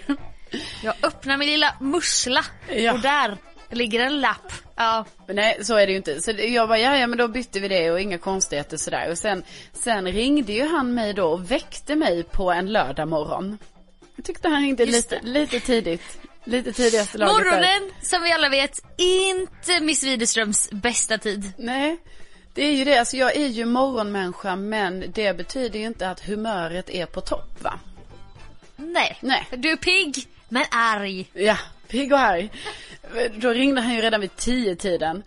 [0.83, 2.93] jag öppnar min lilla mussla Ja.
[2.93, 3.37] och där
[3.71, 4.51] ligger en lapp.
[4.75, 6.21] Ja, Men nej, så är det ju inte.
[6.21, 9.12] Så det- jag bara, ja, ja men då bytte vi det och inga konstigheter sådär.
[9.12, 13.58] Och sen, sen ringde ju han mig då och väckte mig på en lördag morgon.
[14.15, 16.17] Jag tyckte han ringde Just lite, lite tidigt.
[16.43, 17.51] Lite tidigaste laget där.
[17.51, 21.51] morgonen som vi alla vet, inte Miss Widerströms bästa tid.
[21.58, 21.97] Nej,
[22.53, 22.97] det är ju det.
[22.99, 27.63] Alltså jag är ju morgonmänniska men det betyder ju inte att humöret är på topp
[27.63, 27.80] va?
[28.75, 29.47] Nej, Nej.
[29.58, 31.30] du är pigg men arg.
[31.34, 32.52] Ja, pigg och arg.
[33.36, 35.23] Då ringde han ju redan vid tio tiden.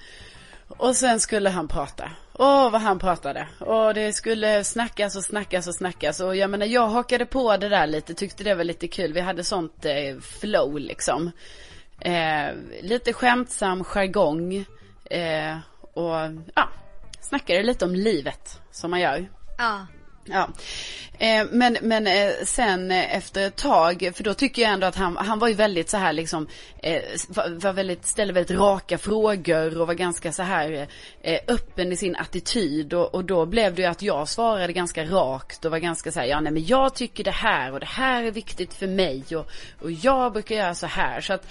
[0.68, 2.10] Och sen skulle han prata.
[2.32, 3.48] Åh, vad han pratade.
[3.58, 6.20] Och det skulle snackas och snackas och snackas.
[6.20, 8.14] Och jag menar, jag hakade på det där lite.
[8.14, 9.12] Tyckte det var lite kul.
[9.12, 11.30] Vi hade sånt eh, flow liksom.
[12.00, 14.64] Eh, lite skämtsam jargong.
[15.04, 15.56] Eh,
[15.94, 16.16] och
[16.54, 16.68] ja,
[17.20, 18.60] snackade lite om livet.
[18.70, 19.28] Som man gör.
[19.58, 19.86] Ja.
[20.24, 20.48] Ja,
[21.18, 24.96] eh, men, men eh, sen eh, efter ett tag, för då tycker jag ändå att
[24.96, 26.46] han, han var ju väldigt så här liksom,
[26.78, 30.88] eh, var, var väldigt, ställde väldigt raka frågor och var ganska så här
[31.22, 35.04] eh, öppen i sin attityd och, och då blev det ju att jag svarade ganska
[35.04, 37.86] rakt och var ganska så här, ja nej men jag tycker det här och det
[37.86, 41.20] här är viktigt för mig och, och jag brukar göra så här.
[41.20, 41.46] Så att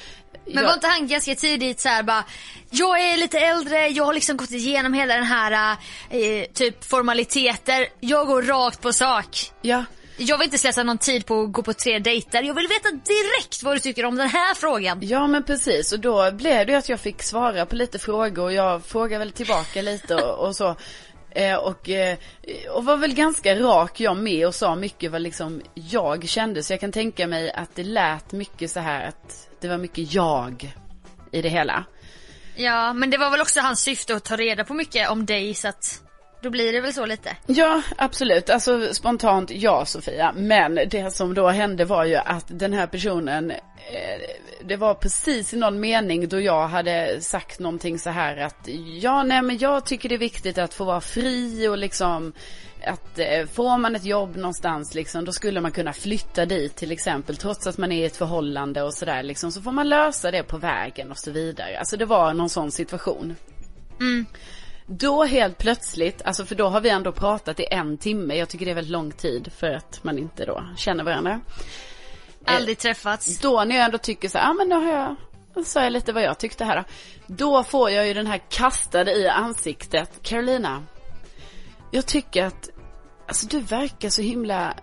[0.53, 2.23] men var inte han ganska tidigt så här bara,
[2.69, 5.77] jag är lite äldre, jag har liksom gått igenom hela den här
[6.09, 9.51] eh, typ formaliteter, jag går rakt på sak.
[9.61, 9.85] Ja,
[10.17, 12.89] Jag vill inte slösa någon tid på att gå på tre dejter, jag vill veta
[12.89, 14.99] direkt vad du tycker om den här frågan.
[15.01, 18.43] Ja men precis och då blev det ju att jag fick svara på lite frågor
[18.43, 20.75] och jag frågade väl tillbaka lite och, och så.
[21.31, 22.17] Eh, och, eh,
[22.69, 26.63] och var väl ganska rak jag med och sa mycket vad liksom jag kände.
[26.63, 30.13] Så jag kan tänka mig att det lät mycket så här att det var mycket
[30.13, 30.75] jag
[31.31, 31.85] i det hela.
[32.55, 35.53] Ja, men det var väl också hans syfte att ta reda på mycket om dig
[35.53, 36.01] så att
[36.41, 37.37] då blir det väl så lite.
[37.45, 38.49] Ja, absolut.
[38.49, 40.33] Alltså spontant ja, Sofia.
[40.35, 43.57] Men det som då hände var ju att den här personen, eh,
[44.63, 48.69] det var precis i någon mening då jag hade sagt någonting så här att
[49.01, 52.33] ja, nej men jag tycker det är viktigt att få vara fri och liksom
[52.87, 56.91] att eh, får man ett jobb någonstans liksom, då skulle man kunna flytta dit till
[56.91, 60.31] exempel, trots att man är i ett förhållande och sådär liksom, så får man lösa
[60.31, 61.79] det på vägen och så vidare.
[61.79, 63.35] Alltså det var någon sån situation.
[64.91, 68.35] Då helt plötsligt, alltså för då har vi ändå pratat i en timme.
[68.35, 71.41] Jag tycker det är väldigt lång tid för att man inte då känner varandra.
[72.45, 73.39] Aldrig träffats.
[73.39, 75.15] Då när jag ändå tycker så här, ja men då har
[75.55, 76.83] jag, sa jag lite vad jag tyckte här då.
[77.27, 80.19] Då får jag ju den här kastade i ansiktet.
[80.21, 80.83] Carolina,
[81.91, 82.69] jag tycker att,
[83.27, 84.73] alltså du verkar så himla,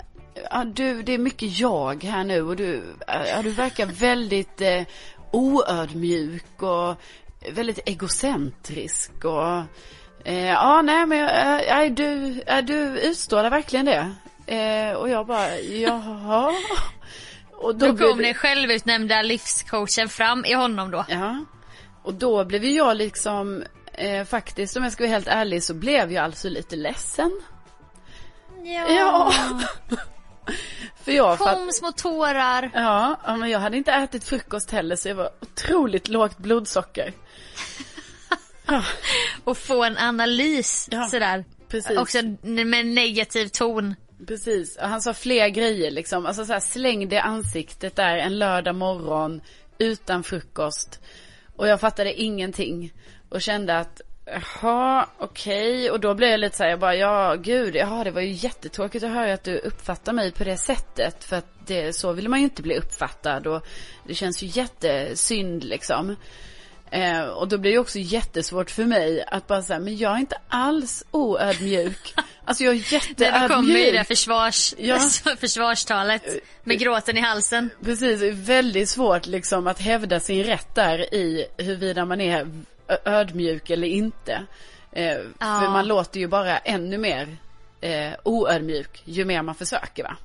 [0.50, 4.82] ja, du, det är mycket jag här nu och du, ja, du verkar väldigt eh,
[5.32, 6.96] oödmjuk och
[7.52, 9.62] väldigt egocentrisk och
[10.24, 14.14] eh, ja nej men äh, är du, är du utstrålar verkligen det.
[14.46, 16.54] Eh, och jag bara jaha.
[17.52, 21.04] Och Då blev kom den självutnämnda livscoachen fram i honom då.
[21.08, 21.44] Ja.
[22.02, 25.74] Och då blev ju jag liksom, eh, faktiskt om jag ska vara helt ärlig så
[25.74, 27.40] blev jag alltså lite ledsen.
[28.88, 29.32] Ja.
[31.06, 32.70] För jag, Kom små tårar.
[32.74, 37.12] ja, ja, men jag hade inte ätit frukost heller så jag var otroligt lågt blodsocker.
[39.44, 41.44] Och få en analys Ja, sådär.
[41.68, 41.98] precis.
[41.98, 43.94] Också med negativ ton.
[44.26, 46.26] Precis, och han sa fler grejer liksom.
[46.26, 49.40] Alltså så här, släng det ansiktet där en lördag morgon
[49.78, 51.00] utan frukost.
[51.56, 52.92] Och jag fattade ingenting.
[53.28, 55.90] Och kände att, jaha, okej.
[55.90, 58.32] Och då blev jag lite så här, jag bara, ja gud, jaha det var ju
[58.32, 61.24] jättetråkigt att höra att du uppfattar mig på det sättet.
[61.24, 63.46] För att det, så vill man ju inte bli uppfattad.
[63.46, 63.66] Och
[64.06, 66.16] det känns ju jättesynd liksom.
[66.90, 70.18] Eh, och då blir det också jättesvårt för mig att bara säga, men jag är
[70.18, 72.14] inte alls oödmjuk.
[72.48, 74.06] Alltså jag är När du kommer i det jätteödmjuk.
[74.06, 74.98] försvars, Ja.
[75.40, 76.22] försvarstalet
[76.64, 77.70] med gråten i halsen.
[77.84, 82.46] Precis, det är väldigt svårt liksom att hävda sin rätt där i huruvida man är
[83.04, 84.46] ödmjuk eller inte.
[84.92, 85.60] Eh, Ja.
[85.60, 87.36] För man låter ju bara ännu mer
[87.80, 90.16] eh, oödmjuk ju mer man försöker va.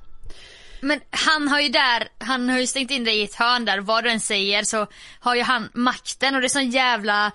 [0.80, 3.78] Men han har ju där, han har ju stängt in dig i ett hörn där,
[3.78, 4.86] vad du än säger så
[5.20, 7.32] har ju han makten och det är sån jävla,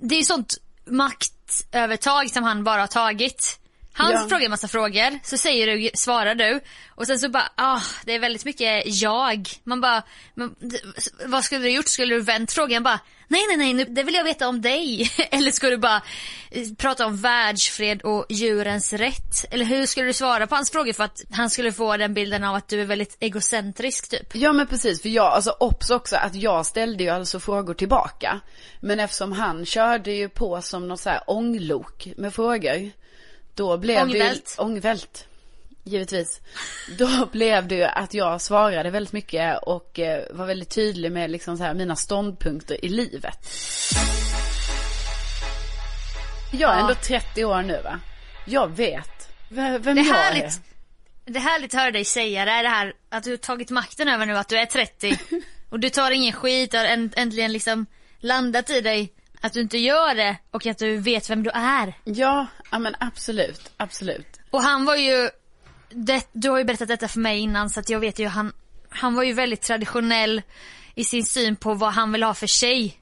[0.00, 0.56] det är ju sånt
[0.86, 3.59] maktövertag som han bara har tagit.
[3.92, 4.26] Han Ja.
[4.28, 8.14] frågar en massa frågor, så säger du, svarar du och sen så bara, ah, det
[8.14, 9.48] är väldigt mycket jag.
[9.64, 10.02] Man bara,
[10.34, 10.54] men,
[11.26, 11.88] vad skulle du gjort?
[11.88, 15.10] Skulle du vänt frågan bara, nej nej nej, nu, det vill jag veta om dig.
[15.30, 16.02] Eller skulle du bara
[16.50, 19.44] eh, prata om världsfred och djurens rätt?
[19.50, 22.44] Eller hur skulle du svara på hans frågor för att han skulle få den bilden
[22.44, 24.34] av att du är väldigt egocentrisk typ?
[24.34, 28.40] Ja men precis, för jag, alltså obs också att jag ställde ju alltså frågor tillbaka.
[28.80, 32.90] Men eftersom han körde ju på som något så här ånglok med frågor.
[33.54, 34.44] Då blev Ångvält.
[34.56, 35.26] det ju, ångvält.
[35.84, 36.40] Givetvis.
[36.98, 41.30] Då blev det ju att jag svarade väldigt mycket och eh, var väldigt tydlig med
[41.30, 43.38] liksom så här mina ståndpunkter i livet.
[46.52, 46.80] Jag är Ja.
[46.80, 48.00] ändå 30 år nu va.
[48.46, 50.12] Jag vet vem Det är jag är.
[50.12, 50.60] härligt.
[51.24, 53.70] Det är härligt att höra dig säga det, är det här att du har tagit
[53.70, 55.18] makten över nu, att du är 30
[55.70, 57.86] och du tar ingen skit, har änt- äntligen liksom
[58.18, 61.94] landat i dig att du inte gör det och att du vet vem du är.
[62.04, 64.40] Ja, ja men absolut, absolut.
[64.50, 65.30] Och han var ju,
[65.90, 68.52] det, du har ju berättat detta för mig innan så att jag vet ju han,
[68.88, 70.42] han var ju väldigt traditionell
[70.94, 73.00] i sin syn på vad han vill ha för tjej.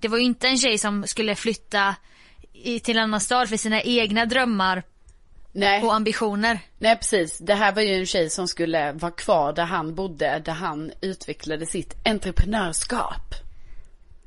[0.00, 1.94] Det var ju inte en tjej som skulle flytta
[2.52, 4.82] i, till en annan stad för sina egna drömmar
[5.52, 5.82] Nej.
[5.82, 6.58] och ambitioner.
[6.78, 10.42] Nej precis, det här var ju en tjej som skulle vara kvar där han bodde,
[10.44, 13.34] där han utvecklade sitt entreprenörskap.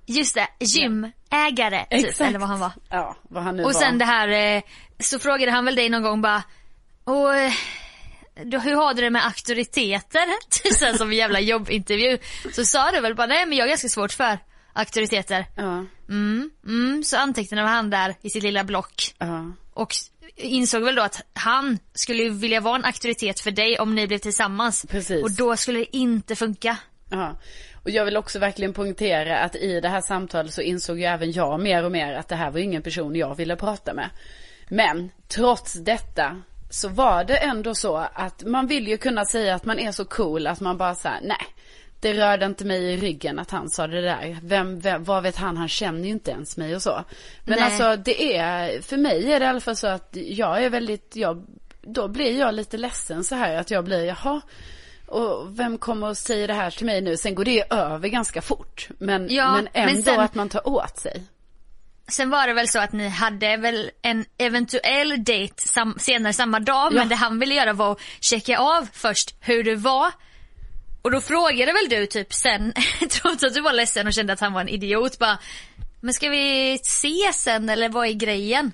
[0.05, 2.71] Just det, gymägare typ, eller vad han var.
[2.89, 3.79] Ja, vad han nu Och var.
[3.81, 4.27] sen det här,
[4.57, 4.61] eh,
[4.99, 6.43] så frågade han väl dig någon gång bara,
[7.03, 7.51] och eh,
[8.35, 10.25] hur har du det med auktoriteter?
[10.63, 12.17] Typ så här som en jävla jobbintervju.
[12.53, 14.39] Så sa du väl bara, nej men jag har ganska svårt för
[14.73, 15.45] auktoriteter.
[15.55, 19.13] Ja, Mm, mm, så antecknade han där i sitt lilla block.
[19.17, 19.45] ja.
[19.73, 19.93] Och
[20.35, 24.17] insåg väl då att han skulle vilja vara en auktoritet för dig om ni blev
[24.17, 24.85] tillsammans.
[24.89, 25.23] Precis.
[25.23, 26.77] Och då skulle det inte funka.
[27.09, 27.39] Ja.
[27.85, 31.31] Och jag vill också verkligen poängtera att i det här samtalet så insåg ju även
[31.31, 34.09] jag mer och mer att det här var ingen person jag ville prata med.
[34.69, 39.65] Men trots detta så var det ändå så att man vill ju kunna säga att
[39.65, 41.45] man är så cool att man bara säger nej.
[41.99, 44.37] Det rörde inte mig i ryggen att han sa det där.
[44.43, 47.03] Vem, vem, vad vet han, han känner ju inte ens mig och så.
[47.43, 47.63] Men Nej.
[47.63, 51.15] alltså det är, för mig är det i alla fall så att jag är väldigt,
[51.15, 51.45] jag,
[51.81, 54.41] då blir jag lite ledsen så här att jag blir, jaha.
[55.07, 57.17] Och vem kommer och säger det här till mig nu?
[57.17, 58.87] Sen går det över ganska fort.
[58.97, 61.23] Men, Ja, men men ändå sen- att man tar åt sig.
[62.07, 66.59] Sen var det väl så att ni hade väl en eventuell dejt sam- senare samma
[66.59, 66.99] dag Ja.
[66.99, 70.11] men det han ville göra var att checka av först hur du var.
[71.01, 72.73] Och då frågade väl du typ sen,
[73.09, 75.37] trots att du var ledsen och kände att han var en idiot bara
[76.01, 78.71] Men ska vi se sen eller vad är grejen?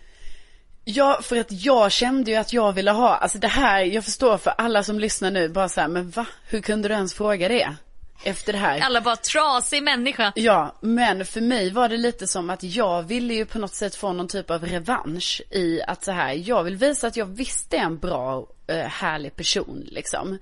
[0.93, 4.37] Ja, för att jag kände ju att jag ville ha, alltså det här, jag förstår
[4.37, 6.25] för alla som lyssnar nu bara så här, men va?
[6.47, 7.75] Hur kunde du ens fråga det?
[8.23, 8.79] efter det här.
[8.79, 10.31] Alla bara trasig människa.
[10.35, 13.95] Ja, men för mig var det lite som att jag ville ju på något sätt
[13.95, 17.73] få någon typ av revansch i att så här, jag vill visa att jag visst
[17.73, 20.37] är en bra, eh, härlig person liksom.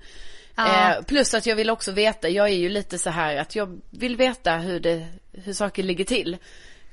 [0.54, 0.94] Ja.
[0.94, 3.80] Eh, plus att jag vill också veta, jag är ju lite så här att jag
[3.90, 6.36] vill veta hur det, hur saker ligger till.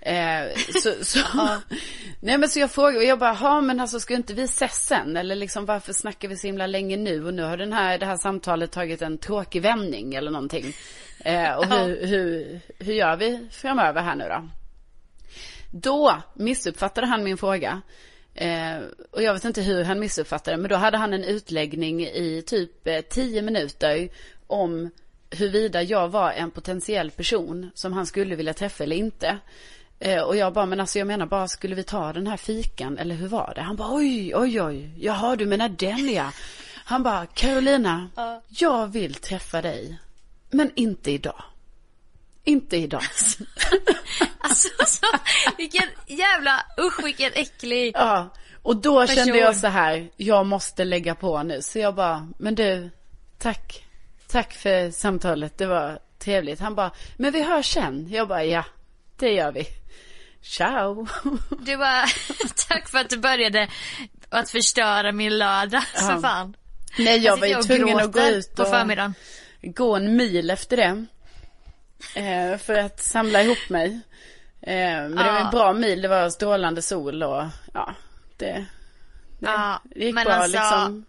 [0.01, 1.19] Eh, så, så,
[2.19, 4.85] nej men så jag frågade, och jag bara, ha men alltså ska inte vi ses
[4.85, 5.17] sen?
[5.17, 7.25] Eller liksom varför snackar vi så himla länge nu?
[7.25, 10.73] Och nu har den här, det här samtalet tagit en tråkig vändning eller någonting.
[11.19, 14.49] Eh, och hur, hur, hur gör vi framöver här nu då?
[15.71, 17.81] Då missuppfattade han min fråga.
[18.35, 18.77] Eh,
[19.11, 22.87] och jag vet inte hur han missuppfattade men då hade han en utläggning i typ
[22.87, 24.09] eh, tio minuter
[24.47, 24.91] om
[25.29, 29.37] huruvida jag var en potentiell person som han skulle vilja träffa eller inte.
[29.99, 32.97] Eh, och jag bara, men alltså jag menar bara, skulle vi ta den här fikan
[32.97, 33.61] eller hur var det?
[33.61, 36.31] Han bara, oj, oj, oj, jaha du menar den ja.
[36.85, 38.09] Han bara, Carolina,
[38.47, 39.99] jag vill träffa dig,
[40.49, 41.43] men inte idag.
[42.43, 43.01] Inte idag.
[44.39, 45.07] Alltså, så,
[45.57, 47.91] vilken jävla, usch vilken äcklig.
[47.95, 48.29] Ja,
[48.61, 49.15] och då Person.
[49.15, 51.61] kände jag så här, jag måste lägga på nu.
[51.61, 52.89] Så jag bara, men du,
[53.37, 53.85] tack.
[54.27, 56.59] Tack för samtalet, det var trevligt.
[56.59, 58.07] Han bara, men vi hörs sen.
[58.09, 58.63] Jag bara, ja,
[59.19, 59.67] det gör vi.
[60.47, 61.07] Ciao.
[61.59, 62.05] Du bara,
[62.67, 63.67] tack för att du började
[64.29, 65.83] att förstöra min lördag.
[65.95, 66.21] Så Ja.
[66.21, 66.55] fan.
[66.97, 69.13] Nej, jag var ju tvungen att gå ut på och förmiddagen.
[69.61, 71.05] gå en mil efter det.
[72.21, 73.99] Eh, för att samla ihop mig.
[74.61, 75.49] Eh, men det var en Ja.
[75.51, 77.43] bra mil, det var strålande sol och
[77.73, 77.95] ja,
[78.37, 78.65] det, det,
[79.39, 81.05] Ja, det gick men bra alltså- liksom.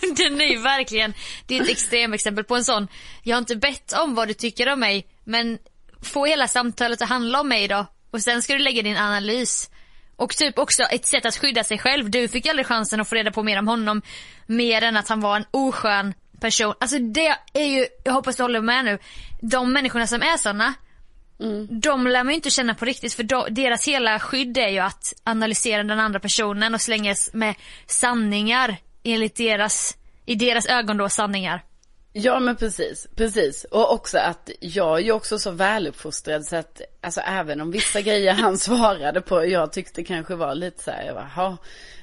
[0.16, 1.14] Den är ju verkligen,
[1.46, 2.88] det är ett extremexempel på en sån,
[3.22, 5.58] jag har inte bett om vad du tycker om mig, men
[6.06, 7.86] få hela samtalet att handla om mig då.
[8.10, 9.70] Och sen ska du lägga din analys.
[10.16, 12.10] Och typ också ett sätt att skydda sig själv.
[12.10, 14.02] Du fick aldrig chansen att få reda på mer om honom.
[14.46, 16.74] Mer än att han var en oskön person.
[16.80, 18.98] Alltså det är ju, jag hoppas du håller med nu.
[19.40, 20.74] De människorna som är såna.
[21.68, 24.78] De lär man ju inte känna på riktigt för då, deras hela skydd är ju
[24.78, 27.54] att analysera den andra personen och slängas med
[27.86, 29.96] sanningar enligt deras,
[30.26, 31.62] i deras ögon då sanningar.
[32.18, 33.64] Ja men precis, precis.
[33.64, 38.00] Och också att jag är ju också så väluppfostrad så att, alltså även om vissa
[38.00, 41.56] grejer han svarade på, jag tyckte kanske var lite så här, jag bara, "Ha."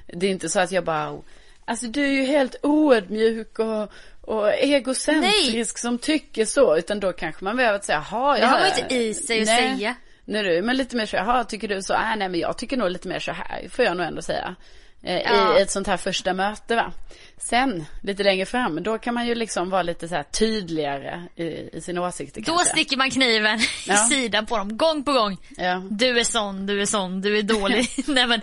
[0.07, 1.17] Det är inte så att jag bara,
[1.65, 3.91] alltså du är ju helt oödmjuk och,
[4.21, 8.79] och egocentrisk som tycker så, utan då kanske man behöver säga, jaha, Det har man
[8.79, 9.95] inte i sig att nej." säga.
[10.25, 11.93] Nej du, men lite mer så, jaha, tycker du så?
[11.93, 14.55] Äh, nej men jag tycker nog lite mer så här, får jag nog ändå säga.
[15.03, 15.59] Eh, Ja.
[15.59, 16.91] I ett sånt här första möte va.
[17.37, 21.43] Sen, lite längre fram, då kan man ju liksom vara lite så här tydligare i,
[21.77, 22.65] i sina åsikter Då kanske.
[22.71, 23.93] sticker man kniven Ja.
[23.93, 25.37] i sidan på dem, gång på gång.
[25.57, 25.83] Ja.
[25.89, 27.87] Du är sån, du är sån, du är dålig.
[28.07, 28.41] Nej men,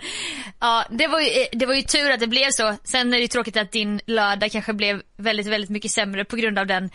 [0.59, 2.75] ja det var, ju, det var ju tur att det blev så.
[2.83, 6.35] Sen är det ju tråkigt att din lördag kanske blev väldigt, väldigt mycket sämre på
[6.35, 6.89] grund av den.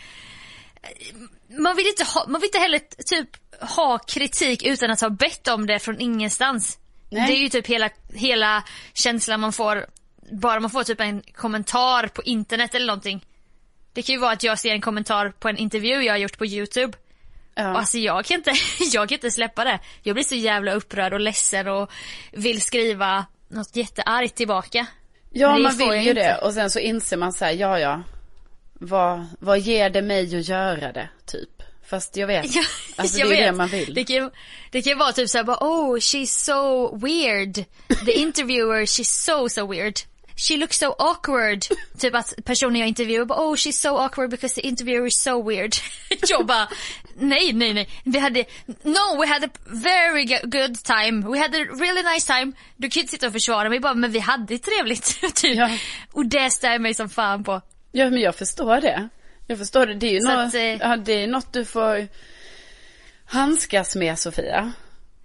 [1.59, 3.29] Man vill inte, ha, man vill inte heller typ
[3.61, 6.79] ha kritik utan att ha bett om det från ingenstans.
[7.17, 7.27] Nej.
[7.27, 8.65] Det är ju typ hela, hela
[8.95, 9.87] känslan man får,
[10.33, 13.25] bara man får typ en kommentar på internet eller någonting.
[13.93, 16.39] Det kan ju vara att jag ser en kommentar på en intervju jag har gjort
[16.39, 16.93] på YouTube.
[17.55, 17.71] Ja.
[17.71, 18.53] Och Alltså jag kan, inte,
[18.93, 19.79] jag kan inte släppa det.
[20.03, 21.91] Jag blir så jävla upprörd och ledsen och
[22.33, 24.87] vill skriva något jätteargt tillbaka.
[25.31, 26.13] Ja, man vill ju inte.
[26.13, 26.39] det.
[26.43, 28.03] Och sen så inser man så här, ja ja.
[28.73, 31.56] Vad, vad ger det mig att göra det, typ?
[31.89, 32.47] Fast jag vet.
[32.55, 32.63] Ja,
[32.97, 33.47] alltså jag det är vet.
[33.53, 33.95] det man vill.
[33.95, 34.31] Det kan,
[34.71, 37.55] det kan vara typ såhär bara, oh she's so weird.
[38.07, 39.95] The interviewer, she's so so weird.
[40.39, 41.65] She looks so awkward.
[41.99, 45.43] typ att personen jag intervjuar bara, oh she's so awkward because the interviewer is so
[45.49, 45.73] weird.
[46.29, 46.69] jag bara,
[47.15, 47.89] nej nej nej.
[48.05, 48.45] Vi hade,
[48.83, 51.31] no we had a very go- good time.
[51.33, 52.53] We had a really nice time.
[52.77, 55.21] Du kan ju inte sitta och försvara mig bara, men vi hade trevligt.
[55.35, 55.57] typ.
[55.57, 55.71] Ja.
[56.13, 57.61] Och det stör mig som fan på.
[57.93, 59.09] Ja, men jag förstår det.
[59.47, 59.95] Jag förstår det.
[59.95, 62.09] Det är ju något, att, eh, ja, det är något du får
[63.25, 64.73] handskas med, Sofia.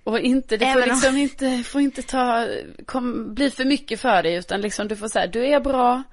[0.03, 2.47] Och inte, det får Även om- liksom inte, får inte ta,
[2.85, 6.03] kom, bli för mycket för dig, utan liksom du får säga, du är bra.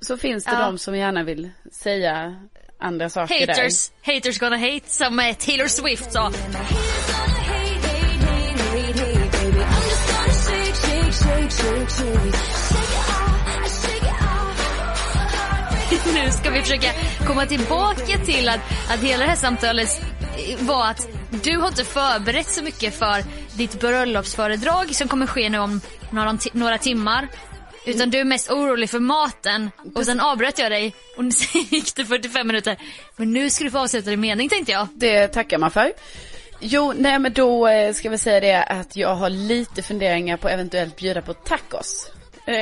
[0.00, 0.60] Så finns det Ja.
[0.60, 2.36] de som gärna vill säga
[2.78, 3.54] andra saker där.
[3.54, 6.32] Haters, haters gonna hate som eh, Taylor Swift sa.
[16.14, 16.88] Nu ska vi försöka
[17.26, 20.02] komma tillbaka till att, att hela det här samtalet
[20.60, 23.24] var att du har inte förberett så mycket för
[23.56, 25.80] ditt bröllopsföredrag som kommer ske nu om
[26.10, 27.28] några, några timmar.
[27.86, 31.94] Utan du är mest orolig för maten och sen avbröt jag dig och sen gick
[31.96, 32.76] det 45 minuter.
[33.16, 34.88] Men nu ska du få avsluta din mening tänkte jag.
[34.94, 35.92] Det tackar man för.
[36.60, 40.48] Jo, nej men då eh, ska vi säga det att jag har lite funderingar på
[40.48, 42.10] eventuellt bjuda på tacos.
[42.46, 42.54] Eh,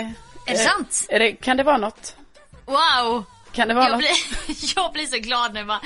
[0.46, 1.06] Är det sant?
[1.08, 2.16] Är det, kan det vara något?
[2.64, 3.24] Wow!
[3.54, 4.10] Kan det vara jag blir,
[4.76, 5.80] jag blir så glad nu bara.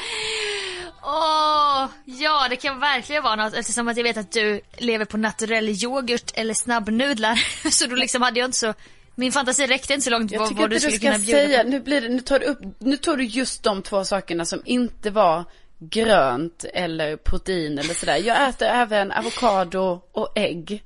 [1.02, 5.16] Åh, ja det kan verkligen vara något eftersom att jag vet att du lever på
[5.16, 7.34] naturell yoghurt eller snabbnudlar.
[7.70, 8.74] Så då liksom hade jag inte så,
[9.14, 11.38] min fantasi räckte inte så långt Jag vad, vad du du skulle ska kunna bjuda
[11.38, 11.68] säga, på.
[11.68, 14.62] nu blir det, nu tar du upp, nu tar du just de två sakerna som
[14.64, 15.44] inte var
[15.78, 18.16] grönt eller protein eller sådär.
[18.16, 20.84] Jag äter även avokado och ägg.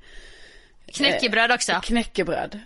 [0.93, 1.79] Knäckebröd också.
[1.83, 2.59] Knäckebröd.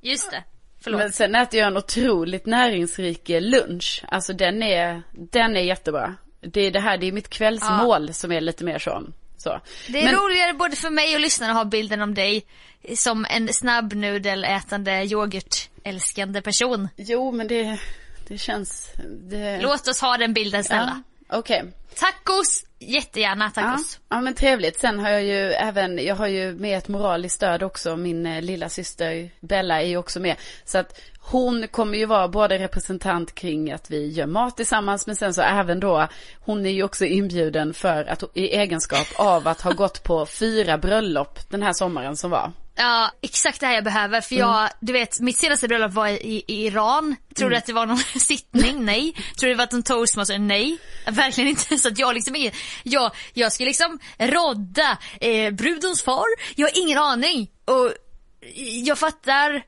[0.00, 0.44] Just det.
[0.80, 0.98] Förlåt.
[1.00, 4.04] Men sen äter jag en otroligt näringsrik lunch.
[4.08, 6.14] Alltså den är, den är jättebra.
[6.40, 9.02] Det är det här, det är mitt kvällsmål som är lite mer så.
[9.36, 9.60] så.
[9.88, 12.44] Det är Men- roligare både för mig och lyssnarna att ha bilden om dig
[12.96, 16.88] som en snabbnudelätande yoghurtälskande person.
[16.96, 17.78] Jo men det,
[18.28, 18.90] det känns,
[19.30, 19.60] det...
[19.62, 21.02] Låt oss ha den bilden snälla.
[21.28, 21.64] Ja, Okej.
[21.94, 24.00] Tacos, jättegärna Ja, tacos.
[24.08, 24.80] ja men trevligt.
[24.80, 27.96] Sen har jag ju även, jag har ju med ett moraliskt stöd också.
[27.96, 30.36] Min eh, lilla syster Bella är ju också med.
[30.64, 35.06] Så att hon kommer ju vara både representant kring att vi gör mat tillsammans.
[35.06, 36.08] Men sen så även då,
[36.40, 40.78] hon är ju också inbjuden för att i egenskap av att ha gått på fyra
[40.78, 42.52] bröllop den här sommaren som var.
[42.80, 44.20] Ja, exakt det här jag behöver.
[44.20, 44.70] För jag, Mm.
[44.80, 47.16] du vet, mitt senaste bröllop var i, i Iran.
[47.36, 48.84] Tror du att det var någon sittning?
[48.84, 49.12] Nej.
[49.12, 50.38] Tror du det var en toastmaster?
[50.38, 50.78] Nej.
[51.10, 51.78] Verkligen inte.
[51.78, 52.52] Så att jag liksom är,
[52.82, 56.24] jag, jag ska liksom rodda eh, brudens far.
[56.56, 57.50] Jag har ingen aning.
[57.64, 57.92] Och
[58.84, 59.62] jag fattar,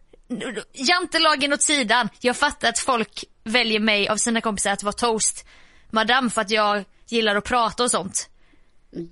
[0.74, 2.08] jantelagen åt sidan.
[2.20, 5.46] Jag fattar att folk väljer mig av sina kompisar att vara toast
[5.90, 8.28] madam för att jag gillar att prata och sånt.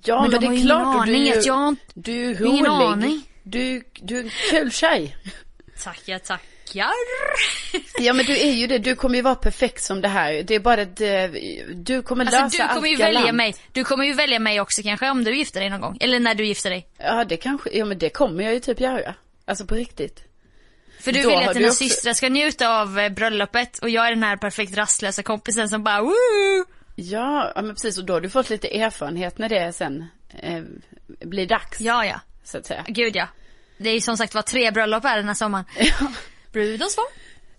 [0.03, 1.05] Ja Men men, de det är ingen klart.
[1.05, 2.85] du, är ju- du är ingen rolig.
[2.85, 3.23] aning.
[3.51, 5.17] Du, du är en kul tjej.
[5.83, 6.91] Tackar, tackar.
[7.99, 10.43] Ja men du är ju det, du kommer ju vara perfekt som det här.
[10.43, 11.23] Det är bara att eh,
[11.73, 13.55] du kommer lösa Alltså du kommer ju välja mig.
[13.71, 15.97] Du kommer ju välja mig också kanske om du gifter dig någon gång.
[16.01, 16.87] Eller när du gifter dig.
[16.97, 19.15] Ja det kanske, ja men det kommer jag ju typ göra.
[19.45, 20.23] Alltså på riktigt.
[20.99, 24.07] För du Då vill att dina också- systrar ska njuta av eh, bröllopet och jag
[24.07, 26.13] är den här perfekt rastlösa kompisen som bara woo!
[26.95, 30.05] Ja, ja men precis och då har du fått lite erfarenhet när det sen
[30.39, 30.63] eh,
[31.19, 31.81] blir dags.
[31.81, 32.19] Ja, ja.
[32.43, 32.85] Så att säga.
[32.87, 33.27] Gud ja.
[33.79, 35.65] Det är ju som sagt var tre bröllop här den här sommaren.
[36.51, 37.05] Brudens far.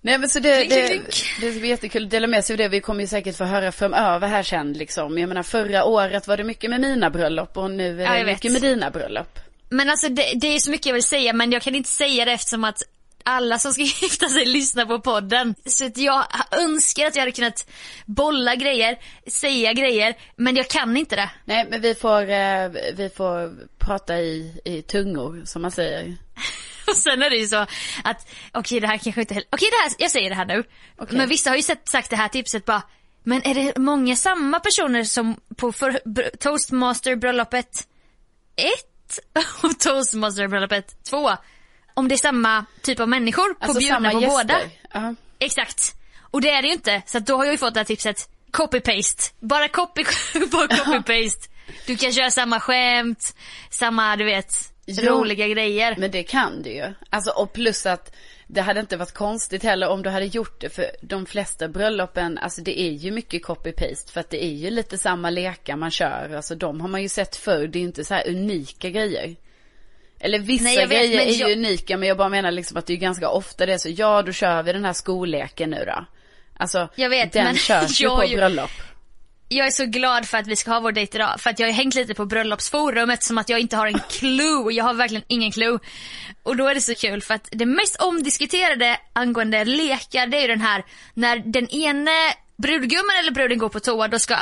[0.03, 1.07] Nej men så det, Klink, det, klink,
[1.41, 2.69] det ska bli jättekul att dela med sig av det.
[2.69, 5.19] Vi kommer ju säkert få höra framöver här sen liksom.
[5.19, 8.25] Jag menar förra året var det mycket med mina bröllop och nu är Ja, det
[8.25, 8.35] vet.
[8.35, 9.39] mycket med dina bröllop.
[9.69, 12.25] Men alltså det, det är så mycket jag vill säga men jag kan inte säga
[12.25, 12.83] det eftersom att
[13.25, 15.55] alla som ska gifta sig lyssnar på podden.
[15.67, 17.67] Så att jag önskar att jag hade kunnat
[18.07, 21.31] bolla grejer, säga grejer, men jag kan inte det.
[21.45, 26.17] Nej men vi får, eh, vi får prata i, i tungor som man säger.
[26.87, 27.67] Och sen är det ju så
[28.05, 30.65] att, okej det här kanske inte heller, okej det här, jag säger det här nu.
[30.99, 31.19] Okej.
[31.19, 32.83] Men vissa har ju sett, sagt det här tipset bara,
[33.23, 37.87] men är det många samma personer som på för, br- toastmaster-bröllopet
[38.57, 38.67] 1
[39.63, 41.31] och toastmaster-bröllopet 2?
[42.01, 44.39] Om det är samma typ av människor på Alltså bjudna på gäster.
[44.39, 44.59] båda?
[44.93, 45.15] Ja.
[45.39, 45.95] Exakt.
[46.21, 48.29] Och det är det ju inte, så då har jag ju fått det här tipset,
[48.51, 49.33] copy-paste.
[49.41, 50.05] Bara copy,
[50.53, 51.49] bara copy-paste.
[51.87, 53.37] Du kan köra samma skämt,
[53.71, 54.53] samma du vet,
[54.87, 55.97] Jo, roliga grejer.
[55.99, 56.95] Men det kan du ju.
[57.11, 60.69] Alltså och plus att det hade inte varit konstigt heller om du hade gjort det
[60.69, 64.71] för de flesta bröllopen, alltså det är ju mycket copy-paste för att det är ju
[64.71, 66.35] lite samma lekar man kör.
[66.37, 69.37] Alltså de har man ju sett förr, det är ju inte så här unika grejer.
[70.21, 72.87] Eller vissa Nej, vet, grejer är ju jag- unika men jag bara menar liksom att
[72.87, 75.71] det är ju ganska ofta det är så, ja då kör vi den här skolleken
[75.71, 76.05] nu då.
[76.57, 78.71] Alltså Jag vet, den men körs ju på ju- bröllop.
[79.53, 81.41] Jag är så glad för att vi ska ha vår dejt idag.
[81.41, 84.73] För att jag har hängt lite på bröllopsforumet som att jag inte har en clue.
[84.73, 85.79] Jag har verkligen ingen clue.
[86.43, 90.41] Och då är det så kul för att det mest omdiskuterade angående lekar det är
[90.41, 92.11] ju den här när den ene
[92.57, 94.41] brudgummen eller bruden går på toa då ska eh,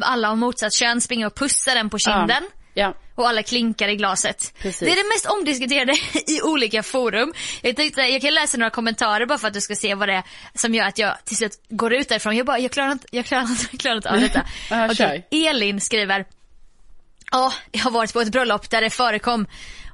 [0.00, 2.28] alla av motsatt kön springa och pussa den på kinden.
[2.28, 2.57] Ja.
[3.14, 4.54] Och alla klinkar i glaset.
[4.62, 4.80] Precis.
[4.80, 5.92] Det är det mest omdiskuterade
[6.26, 7.32] i olika forum.
[7.62, 10.14] Jag tänkte, jag kan läsa några kommentarer bara för att du ska se vad det
[10.14, 10.22] är
[10.54, 12.36] som gör att jag till slut går ut därifrån.
[12.36, 14.42] Jag bara, jag klarar inte, jag klarar inte, jag klarar inte av detta.
[14.70, 16.24] Ja, Okej, Elin skriver.
[17.30, 19.46] Ja, jag har varit på ett bröllop där det förekom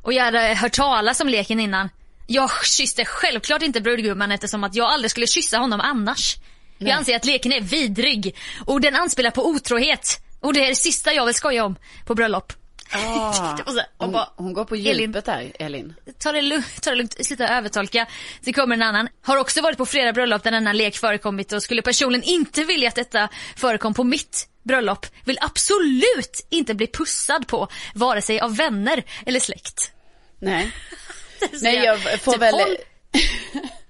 [0.03, 1.89] och jag hade hört talas om leken innan.
[2.27, 6.37] Jag kysste självklart inte brudgummen eftersom att jag aldrig skulle kyssa honom annars.
[6.79, 10.21] Jag anser att leken är vidrig och den anspelar på otrohet.
[10.41, 12.53] Och det är det sista jag vill skoja om på bröllop.
[12.93, 13.57] Ah,
[13.99, 15.95] hon, bara, hon går på Elin- djupet där, Elin.
[16.19, 18.07] ta det lugnt, ta det lugnt, sluta övertolka.
[18.41, 19.09] Det kommer en annan.
[19.23, 22.89] Har också varit på flera bröllop där denna lek förekommit och skulle personligen inte vilja
[22.89, 25.07] att detta förekom på mitt bröllop.
[25.25, 29.93] Vill absolut inte bli pussad på, vare sig av vänner eller släkt.
[30.39, 30.73] Nej.
[31.63, 32.55] Nej, jag får typ, väl...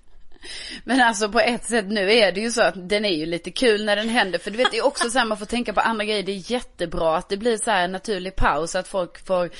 [0.86, 3.50] Men alltså på ett sätt nu är det ju så att den är ju lite
[3.50, 4.38] kul när den händer.
[4.38, 6.22] För du vet det är också så här man får tänka på andra grejer.
[6.22, 8.74] Det är jättebra att det blir så här en naturlig paus.
[8.74, 9.50] Att folk får,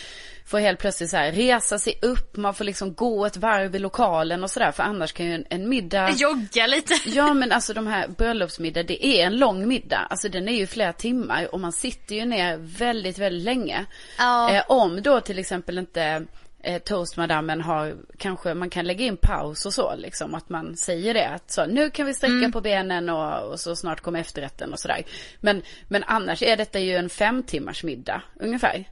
[0.46, 2.36] får helt plötsligt så här resa sig upp.
[2.36, 4.72] Man får liksom gå ett varv i lokalen och sådär.
[4.72, 6.10] För annars kan ju en, en middag.
[6.10, 6.94] Jogga lite.
[7.04, 10.06] Ja men alltså de här bröllopsmiddag, det är en lång middag.
[10.10, 13.86] Alltså den är ju flera timmar och man sitter ju ner väldigt, väldigt länge.
[14.18, 14.54] Ja.
[14.54, 16.26] Eh, om då till exempel inte
[16.64, 20.34] eh, toastmadammen har, kanske man kan lägga in paus och så liksom.
[20.34, 21.28] Att man säger det.
[21.28, 22.52] Att så, nu kan vi sträcka Mm.
[22.52, 25.02] på benen och, och så snart kommer efterrätten och sådär.
[25.40, 28.84] Men, men annars är detta ju en fem timmars middag ungefär.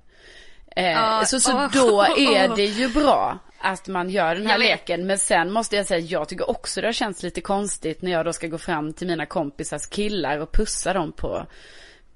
[0.76, 1.68] Eh, Ja, så så åh.
[1.72, 5.06] då är det ju bra att man gör den här leken.
[5.06, 8.24] Men sen måste jag säga, jag tycker också det har känts lite konstigt när jag
[8.24, 11.46] då ska gå fram till mina kompisars killar och pussa dem på,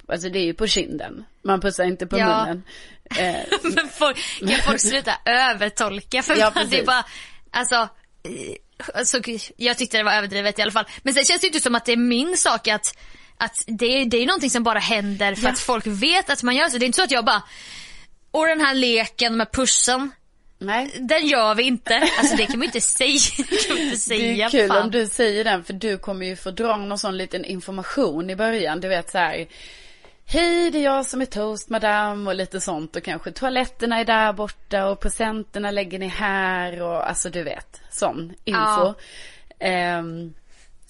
[0.09, 1.25] alltså det är ju på kinden.
[1.43, 2.41] Man pussar inte på Ja.
[2.45, 2.63] munnen.
[3.19, 6.23] Eh, Men folk, kan folk sluta övertolka?
[6.23, 7.05] För Ja, det är bara,
[7.51, 7.89] alltså,
[8.95, 9.21] alltså,
[9.57, 10.85] jag tyckte det var överdrivet i alla fall.
[11.03, 12.99] Men sen känns det inte som att det är min sak att,
[13.37, 15.51] att det, det är någonting som bara händer för Ja.
[15.53, 16.79] att folk vet att man gör så.
[16.79, 17.43] Det är inte så att jag bara,
[18.31, 20.11] och den här leken med pussen,
[20.59, 20.91] nej.
[21.01, 22.09] den gör vi inte.
[22.19, 23.19] Alltså det kan man ju inte säga.
[23.51, 24.83] Det kan man inte Det säga är kul fan.
[24.83, 28.37] om du säger den för du kommer ju få dra någon sån liten information i
[28.37, 28.81] början.
[28.81, 29.47] Du vet så här.
[30.29, 34.33] Hej det är jag som är toastmadam och lite sånt och kanske toaletterna är där
[34.33, 38.61] borta och presenterna lägger ni här och alltså du vet sån info.
[38.61, 38.95] Ja.
[39.59, 40.35] Ehm,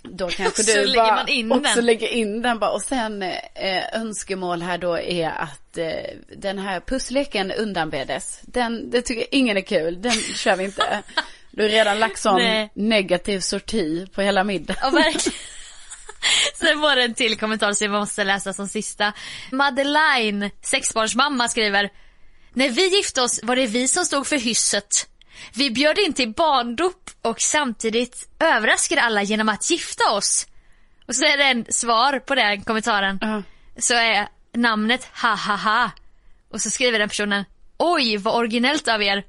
[0.03, 1.87] då kanske Så du lägger bara man in också den.
[1.87, 6.80] lägger in den bara och sen eh, önskemål här då är att eh, den här
[6.80, 8.41] pussleken undanbedes.
[8.43, 11.03] Den, det tycker ingen är kul, den kör vi inte.
[11.51, 12.41] Du har redan lagt sån
[12.74, 14.76] negativ sorti på hela middagen.
[14.82, 15.39] Ja, verkligen.
[16.55, 19.12] Sen var det en till kommentar som jag måste läsa som sista.
[19.53, 21.91] Madeleine, sexbarnsmamma, skriver.
[22.53, 25.09] När vi gifte oss var det vi som stod för hysset.
[25.55, 30.47] Vi bjöd in till barndop och samtidigt överraskade alla genom att gifta oss.
[31.09, 33.18] Och så är det en svar på den kommentaren.
[33.20, 33.43] Ja.
[33.79, 35.91] Så är namnet ha ha ha.
[36.51, 37.45] Och så skriver den personen.
[37.79, 39.24] Oj vad originellt av er.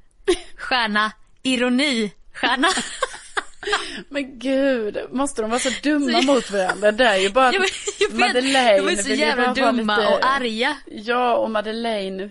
[0.58, 1.12] Stjärna,
[1.44, 2.68] ironi, stjärna.
[4.10, 6.92] Men gud, måste de vara så dumma mot varandra?
[6.92, 7.66] Det är ju bara Jag,
[8.00, 10.78] jag vet, Madeleine de är så jävla dumma lite- och arga.
[10.86, 12.30] Ja, och Madeleine.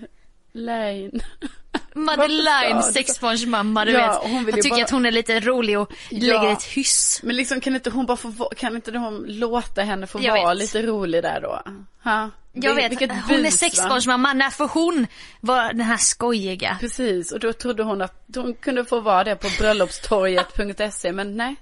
[0.53, 1.11] Lane.
[1.95, 4.31] Madeleine, sexbarnsmamma, du Ja, vet.
[4.33, 6.19] hon vill jag ju tycker bara- att hon är lite rolig och Ja.
[6.41, 7.21] lägger ett hyss.
[7.23, 10.49] Men liksom kan inte hon bara få, kan inte de låta henne få Jag vara
[10.55, 10.59] vet.
[10.59, 11.63] lite rolig där då?
[12.05, 12.31] Ha?
[12.63, 13.51] Jag vet, vilket hon är bus, va?
[13.51, 15.07] sexbarnsmamma, när får hon
[15.41, 16.77] vara den här skojiga?
[16.81, 21.57] Precis, och då trodde hon att hon kunde få vara det på bröllopstorget.se, men nej,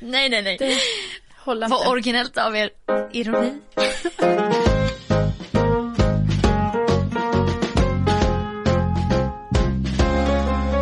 [0.00, 0.56] Nej, nej, nej.
[0.58, 0.78] det
[1.36, 1.90] håller Vad inte.
[1.90, 2.70] originellt av er.
[3.12, 3.52] Ironi.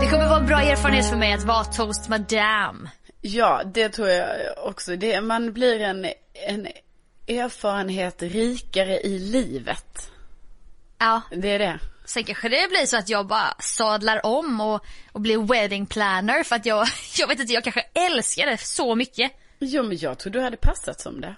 [0.00, 2.90] Det kommer vara en bra erfarenhet för mig att vara toast madame.
[3.20, 4.28] Ja, det tror jag
[4.64, 4.96] också.
[4.96, 6.06] Det, man blir en,
[6.48, 6.66] en
[7.28, 10.10] erfarenhet rikare i livet.
[10.98, 11.78] Ja, Det är det.
[12.04, 16.42] sen kanske det blir så att jag bara sadlar om och, och blir wedding planner
[16.42, 16.86] för att jag,
[17.18, 19.32] jag vet inte, jag kanske älskar det så mycket.
[19.58, 21.34] Jo, men jag tror du hade passat som det.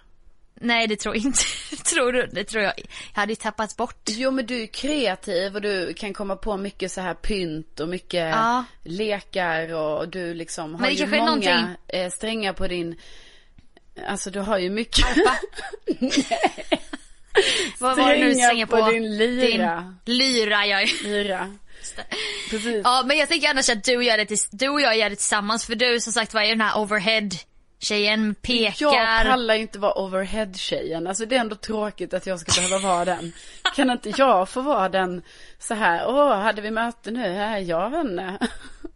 [0.61, 1.43] Nej det tror jag inte.
[1.85, 2.27] tror du?
[2.27, 2.73] Det tror jag.
[3.15, 4.03] Jag hade ju tappat bort.
[4.09, 7.89] Jo, men du är kreativ och du kan komma på mycket så här pynt och
[7.89, 8.65] mycket Ja.
[8.85, 13.01] lekar och du liksom har det ju många någonting- eh, strängar på din,
[14.07, 15.07] alltså du har ju mycket.
[17.79, 18.91] Vad var det nu strängar på på?
[18.91, 19.95] din lyra.
[20.05, 20.87] Din lyra ja.
[21.05, 21.57] Lyra.
[22.51, 22.81] Precis.
[22.85, 25.11] ja men jag tänker annars att du, och jag, gör det du och jag gör
[25.11, 27.29] det tillsammans för du som sagt var är den här overhead
[27.79, 28.95] tjejen pekar.
[28.95, 31.07] Jag pallar inte vara overhead-tjejen.
[31.07, 33.33] Alltså det är ändå tråkigt att jag ska behöva vara den.
[33.77, 35.23] Kan inte jag få vara den
[35.59, 37.27] så här, åh, hade vi möte nu?
[37.27, 38.39] Äh, jag vet inte.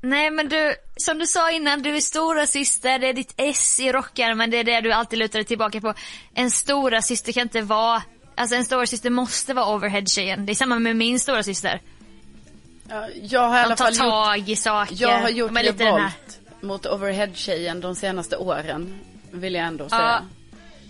[0.04, 3.80] Nej men du, som du sa innan, du är stora syster, det är ditt S
[3.80, 5.94] i rockärmen, det är det du alltid lutar dig tillbaka på.
[6.34, 8.02] En stora syster kan inte vara,
[8.34, 10.46] alltså en stora syster måste vara overhead tjejen.
[10.46, 11.80] Det är samma med min stora syster.
[12.88, 14.96] Ja, Jag har i De alla tar fall gjort, tag i saker.
[14.98, 18.98] jag har gjort revolt mot overhead-tjejen de senaste åren.
[19.30, 20.00] Vill jag ändå säga.
[20.00, 20.20] Ja,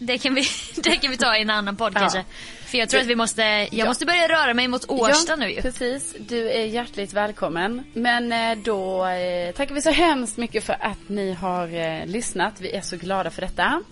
[0.07, 0.45] det kan, vi,
[0.83, 2.01] det kan vi ta i en annan podd Ja.
[2.01, 2.25] kanske.
[2.67, 3.85] För jag tror att vi måste, jag Ja.
[3.85, 5.63] måste börja röra mig mot Årsta nu ju.
[5.63, 6.15] precis.
[6.19, 7.85] Du är hjärtligt välkommen.
[7.95, 12.55] Men eh, då eh, tackar vi så hemskt mycket för att ni har eh, lyssnat.
[12.61, 13.83] Vi är så glada för detta.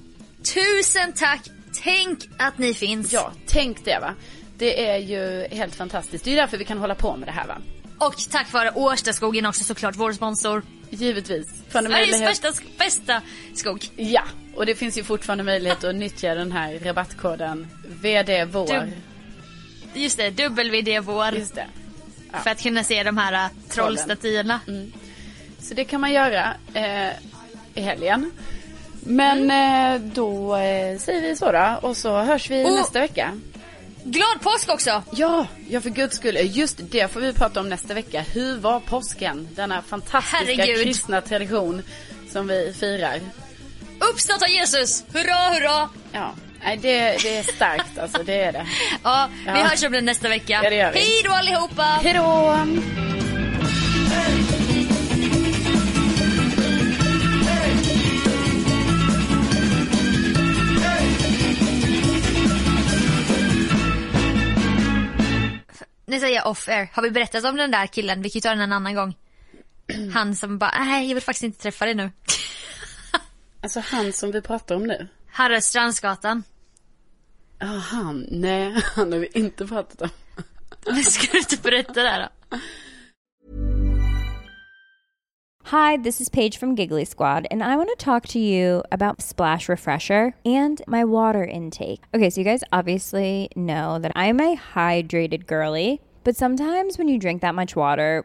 [0.54, 1.40] Tusen tack!
[1.82, 3.12] Tänk att ni finns.
[3.12, 4.14] Ja, tänk det va.
[4.58, 6.24] Det är ju helt fantastiskt.
[6.24, 7.56] Det är därför vi kan hålla på med det här va.
[7.98, 10.62] Och tack vare Årstaskogen också såklart, vår sponsor.
[10.90, 11.46] Givetvis.
[11.70, 13.22] Sveriges bästa, bästa
[13.54, 13.88] skog.
[13.96, 14.22] Ja,
[14.61, 17.66] och det finns ju fortfarande möjlighet att nyttja den här rabattkoden
[18.02, 18.66] VD vår.
[18.66, 18.92] Dub-
[19.94, 21.32] Just det, WD vår.
[21.34, 21.66] Just det.
[22.44, 24.61] För att kunna se de här äh, trollstatyerna.
[25.61, 27.08] Så det kan man göra eh,
[27.74, 28.30] i helgen.
[29.00, 31.78] Men eh, då eh, säger vi så då.
[31.82, 33.38] Och så hörs vi Och- nästa vecka.
[34.04, 35.02] Glad påsk också!
[35.12, 36.38] Ja, ja för guds skull.
[36.42, 38.24] Just det får vi prata om nästa vecka.
[38.34, 39.48] Hur var påsken?
[39.54, 40.84] Denna fantastiska Herregud.
[40.84, 41.82] kristna tradition
[42.32, 43.20] som vi firar.
[44.01, 45.05] Uppstått av Jesus!
[45.12, 45.88] Hurra, hurra!
[46.12, 46.34] Ja,
[46.64, 48.22] nej, det, det är starkt alltså.
[48.22, 48.66] Det är det.
[49.05, 49.53] Ja, vi Ja.
[49.53, 50.61] hörs om det nästa vecka.
[50.64, 50.98] Ja, det gör vi.
[50.98, 51.82] Hej då allihopa!
[52.03, 52.57] Hej då!
[66.07, 66.88] Nu säger jag off air.
[66.92, 68.22] Har vi berättat om den där killen?
[68.22, 69.14] Vi kan ju ta den en annan gång.
[70.14, 72.11] Han som bara, nej jag vill faktiskt inte träffa dig nu.
[73.62, 75.08] Alltså han som vi pratar om nu.
[75.30, 76.44] Harry Strandsgatan.
[77.58, 78.26] Ja, han.
[78.30, 80.08] Nej, han har vi inte pratat om.
[80.86, 82.58] Men ska du inte berätta det då?
[85.64, 89.22] Hi, this is Paige from Giggly Squad, and I want to talk to you about
[89.22, 92.00] Splash Refresher and my water intake.
[92.12, 97.18] Okay, so you guys obviously know that I'm a hydrated girly, but sometimes when you
[97.20, 98.24] drink that much water,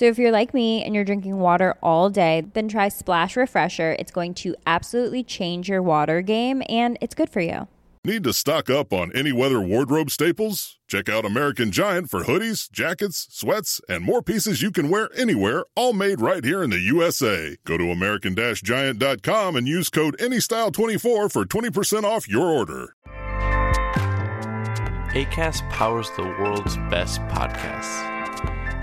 [0.00, 3.96] So if you're like me and you're drinking water all day, then try Splash Refresher.
[3.98, 7.68] It's going to absolutely change your water game and it's good for you.
[8.02, 10.78] Need to stock up on any weather wardrobe staples?
[10.88, 15.66] Check out American Giant for hoodies, jackets, sweats, and more pieces you can wear anywhere,
[15.76, 17.58] all made right here in the USA.
[17.66, 22.96] Go to American Giant.com and use code ANYSTYLE24 for 20% off your order.
[25.12, 28.19] ACAST powers the world's best podcasts.